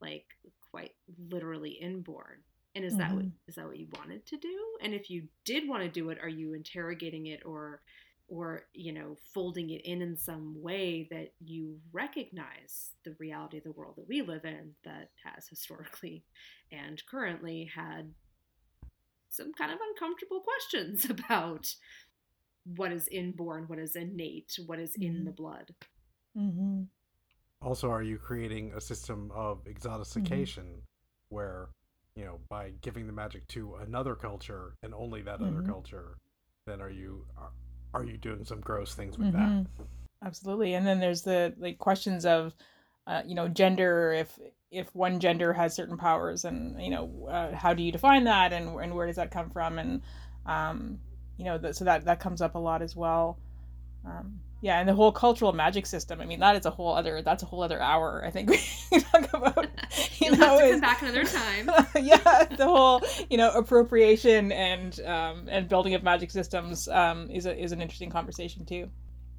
[0.01, 0.25] like
[0.69, 0.91] quite
[1.29, 2.39] literally inborn
[2.75, 3.01] and is mm-hmm.
[3.01, 3.61] that what mm-hmm.
[3.61, 6.29] that what you wanted to do and if you did want to do it are
[6.29, 7.81] you interrogating it or
[8.31, 13.63] or you know folding it in in some way that you recognize the reality of
[13.63, 16.23] the world that we live in that has historically
[16.71, 18.11] and currently had
[19.29, 21.75] some kind of uncomfortable questions about
[22.75, 25.17] what is inborn what is innate what is mm-hmm.
[25.17, 25.73] in the blood
[26.37, 26.83] mm-hmm.
[27.61, 30.79] also are you creating a system of exotification mm-hmm.
[31.29, 31.67] where
[32.15, 35.69] you know by giving the magic to another culture and only that other mm-hmm.
[35.69, 36.17] culture
[36.67, 37.49] then are you are,
[37.93, 39.63] are you doing some gross things with mm-hmm.
[39.63, 39.85] that?
[40.23, 40.73] Absolutely.
[40.73, 42.53] And then there's the like questions of,
[43.07, 44.13] uh, you know, gender.
[44.13, 44.37] If
[44.69, 48.53] if one gender has certain powers, and you know, uh, how do you define that,
[48.53, 50.01] and and where does that come from, and
[50.45, 50.99] um,
[51.37, 53.39] you know, the, so that that comes up a lot as well.
[54.05, 56.21] Um, yeah, and the whole cultural magic system.
[56.21, 57.23] I mean, that is a whole other.
[57.23, 58.23] That's a whole other hour.
[58.23, 58.59] I think we
[58.91, 59.67] can talk about.
[60.21, 61.69] You You'll know, have to come back another time.
[61.99, 67.47] yeah, the whole you know appropriation and um, and building of magic systems um, is
[67.47, 68.89] a, is an interesting conversation too.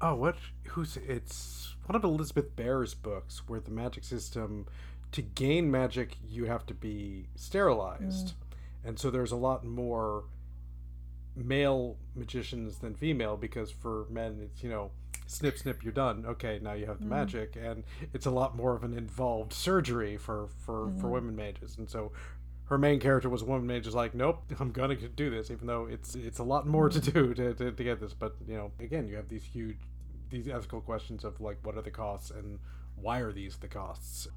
[0.01, 0.35] Oh, what?
[0.67, 0.97] Who's?
[0.97, 4.67] It's one of Elizabeth Bear's books where the magic system,
[5.13, 8.33] to gain magic, you have to be sterilized, mm.
[8.83, 10.25] and so there's a lot more
[11.35, 14.91] male magicians than female because for men it's you know
[15.25, 17.09] snip snip you're done okay now you have the mm.
[17.09, 21.01] magic and it's a lot more of an involved surgery for for mm.
[21.01, 22.11] for women mages and so
[22.65, 25.67] her main character was a woman mage is like nope i'm gonna do this even
[25.67, 27.13] though it's it's a lot more to mm.
[27.13, 29.77] do to, to, to get this but you know again you have these huge
[30.29, 32.59] these ethical questions of like what are the costs and
[32.95, 34.27] why are these the costs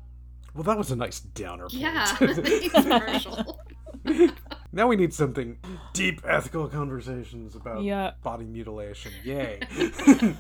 [0.55, 1.75] well that was a nice downer point.
[1.75, 2.17] yeah
[2.71, 3.59] commercial
[4.77, 5.59] now we need something
[5.93, 8.13] deep ethical conversations about yeah.
[8.23, 9.13] body mutilation.
[9.25, 9.61] Yay.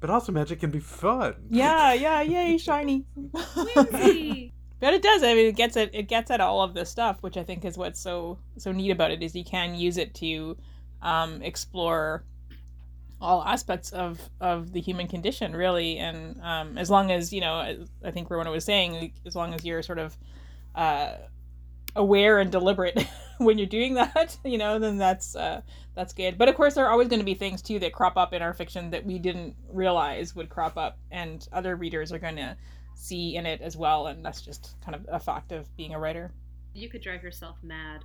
[0.00, 1.34] But also, magic can be fun.
[1.50, 3.04] Yeah, yeah, yay, shiny.
[3.14, 4.52] Whimsy.
[4.80, 5.22] But it does.
[5.22, 7.66] I mean, it gets at it gets at all of this stuff, which I think
[7.66, 10.56] is what's so so neat about it is you can use it to
[11.02, 12.24] um, explore
[13.20, 15.98] all aspects of of the human condition, really.
[15.98, 17.56] And um, as long as you know,
[18.02, 20.16] I think Rowenna was saying, as long as you're sort of
[20.74, 21.16] uh,
[21.96, 23.06] aware and deliberate
[23.38, 25.62] when you're doing that, you know, then that's uh,
[25.94, 26.38] that's good.
[26.38, 28.42] But of course, there are always going to be things too that crop up in
[28.42, 32.56] our fiction that we didn't realize would crop up, and other readers are going to
[32.94, 35.98] see in it as well, and that's just kind of a fact of being a
[35.98, 36.32] writer.
[36.74, 38.04] You could drive yourself mad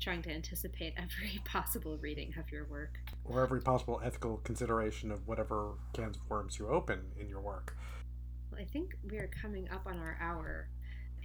[0.00, 2.98] trying to anticipate every possible reading of your work.
[3.24, 7.76] Or every possible ethical consideration of whatever cans of worms you open in your work.
[8.50, 10.68] Well, I think we are coming up on our hour,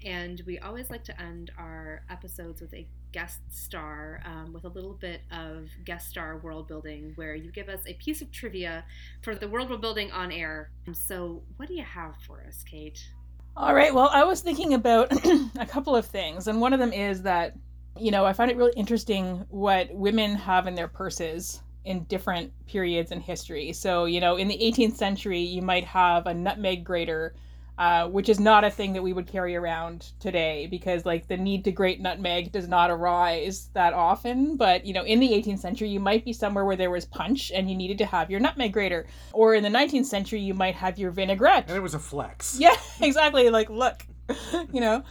[0.05, 4.69] and we always like to end our episodes with a guest star um, with a
[4.69, 8.83] little bit of guest star world building where you give us a piece of trivia
[9.21, 10.71] for the world we're building on air.
[10.91, 13.07] So, what do you have for us, Kate?
[13.55, 13.93] All right.
[13.93, 15.11] Well, I was thinking about
[15.59, 17.55] a couple of things, and one of them is that,
[17.99, 22.51] you know, I find it really interesting what women have in their purses in different
[22.65, 23.73] periods in history.
[23.73, 27.35] So, you know, in the 18th century, you might have a nutmeg grater
[27.77, 31.37] uh, which is not a thing that we would carry around today because like the
[31.37, 34.57] need to grate nutmeg does not arise that often.
[34.57, 37.51] But you know in the 18th century you might be somewhere where there was punch
[37.51, 39.07] and you needed to have your nutmeg grater.
[39.31, 41.65] Or in the 19th century you might have your vinaigrette.
[41.67, 42.57] And it was a flex.
[42.63, 43.49] Yeah exactly.
[43.49, 44.05] Like look
[44.71, 45.03] you know?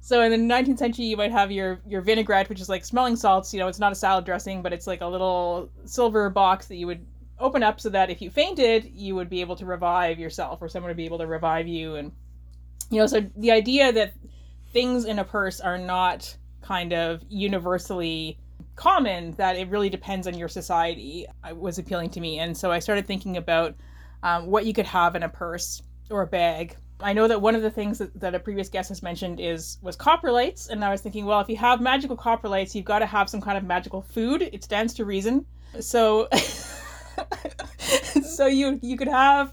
[0.00, 3.14] So in the 19th century you might have your your vinaigrette which is like smelling
[3.14, 3.54] salts.
[3.54, 6.76] You know it's not a salad dressing but it's like a little silver box that
[6.76, 7.06] you would
[7.40, 10.68] open up so that if you fainted, you would be able to revive yourself or
[10.68, 11.96] someone would be able to revive you.
[11.96, 12.12] And,
[12.90, 14.14] you know, so the idea that
[14.72, 18.38] things in a purse are not kind of universally
[18.76, 22.38] common, that it really depends on your society, uh, was appealing to me.
[22.38, 23.74] And so I started thinking about
[24.22, 26.76] um, what you could have in a purse or a bag.
[27.02, 29.78] I know that one of the things that, that a previous guest has mentioned is
[29.80, 33.06] was coprolites, and I was thinking, well, if you have magical coprolites, you've got to
[33.06, 34.42] have some kind of magical food.
[34.42, 35.46] It stands to reason.
[35.78, 36.28] So
[38.22, 39.52] so you you could have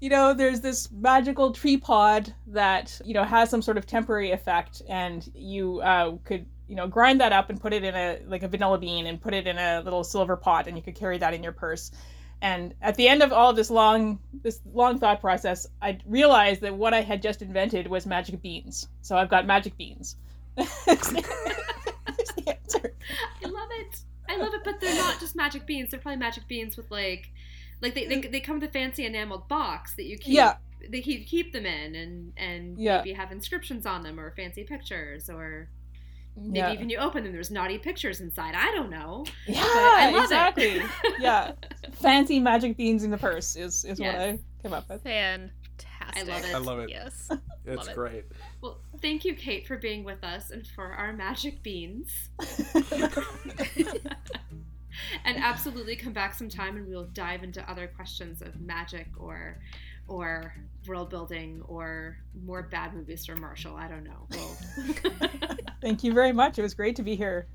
[0.00, 4.30] you know there's this magical tree pod that you know has some sort of temporary
[4.30, 8.20] effect and you uh, could you know grind that up and put it in a
[8.26, 10.94] like a vanilla bean and put it in a little silver pot and you could
[10.94, 11.90] carry that in your purse.
[12.40, 16.60] And at the end of all of this long this long thought process i realized
[16.60, 18.88] that what i had just invented was magic beans.
[19.02, 20.16] So i've got magic beans.
[20.56, 21.24] That's the
[22.46, 22.94] answer.
[23.44, 25.90] i love it I love it, but they're not just magic beans.
[25.90, 27.30] They're probably magic beans with like,
[27.80, 30.34] like they they, they come with a fancy enameled box that you keep.
[30.34, 30.56] Yeah.
[30.88, 32.98] They keep keep them in, and and yeah.
[32.98, 35.68] maybe have inscriptions on them or fancy pictures or.
[36.40, 36.72] Maybe yeah.
[36.72, 38.54] even you open them, there's naughty pictures inside.
[38.54, 39.24] I don't know.
[39.48, 40.80] Yeah, exactly.
[41.18, 41.50] yeah,
[41.94, 44.14] fancy magic beans in the purse is is yes.
[44.14, 45.02] what I came up with.
[46.14, 46.34] Fantastic.
[46.34, 46.54] I love it.
[46.54, 46.90] I love it.
[46.90, 47.30] Yes,
[47.64, 48.24] it's great.
[48.60, 52.10] Well, thank you, Kate, for being with us and for our magic beans.
[55.24, 59.58] and absolutely come back sometime and we'll dive into other questions of magic or
[60.08, 60.54] or
[60.86, 63.76] world building or more bad movies from Marshall.
[63.76, 64.26] I don't know.
[64.30, 64.56] We'll...
[65.82, 66.58] Thank you very much.
[66.58, 67.46] It was great to be here.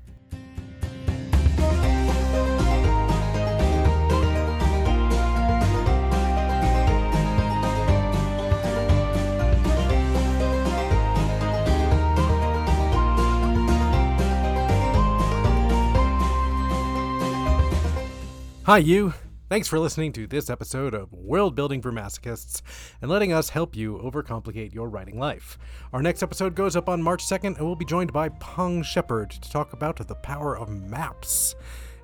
[18.66, 19.12] Hi, you.
[19.50, 22.62] Thanks for listening to this episode of World Building for Masochists
[23.02, 25.58] and letting us help you overcomplicate your writing life.
[25.92, 29.32] Our next episode goes up on March 2nd, and we'll be joined by Peng Shepherd
[29.32, 31.56] to talk about the power of maps.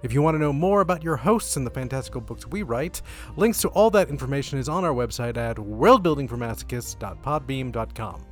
[0.03, 3.01] If you want to know more about your hosts and the fantastical books we write,
[3.37, 8.27] links to all that information is on our website at worldbuildingformasochists.podbean.com.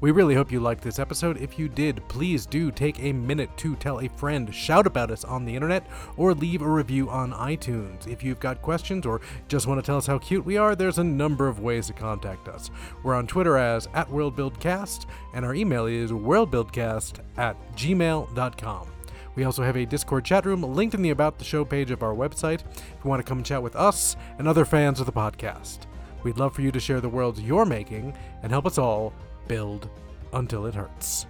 [0.00, 1.36] We really hope you liked this episode.
[1.38, 5.24] If you did, please do take a minute to tell a friend, shout about us
[5.24, 5.86] on the internet,
[6.16, 8.06] or leave a review on iTunes.
[8.06, 10.98] If you've got questions or just want to tell us how cute we are, there's
[10.98, 12.70] a number of ways to contact us.
[13.02, 18.88] We're on Twitter as at WorldBuildCast, and our email is worldbuildcast at gmail.com.
[19.36, 22.02] We also have a Discord chat room linked in the About the Show page of
[22.02, 25.12] our website if you want to come chat with us and other fans of the
[25.12, 25.80] podcast.
[26.22, 29.12] We'd love for you to share the worlds you're making and help us all
[29.48, 29.88] build
[30.32, 31.26] until it hurts.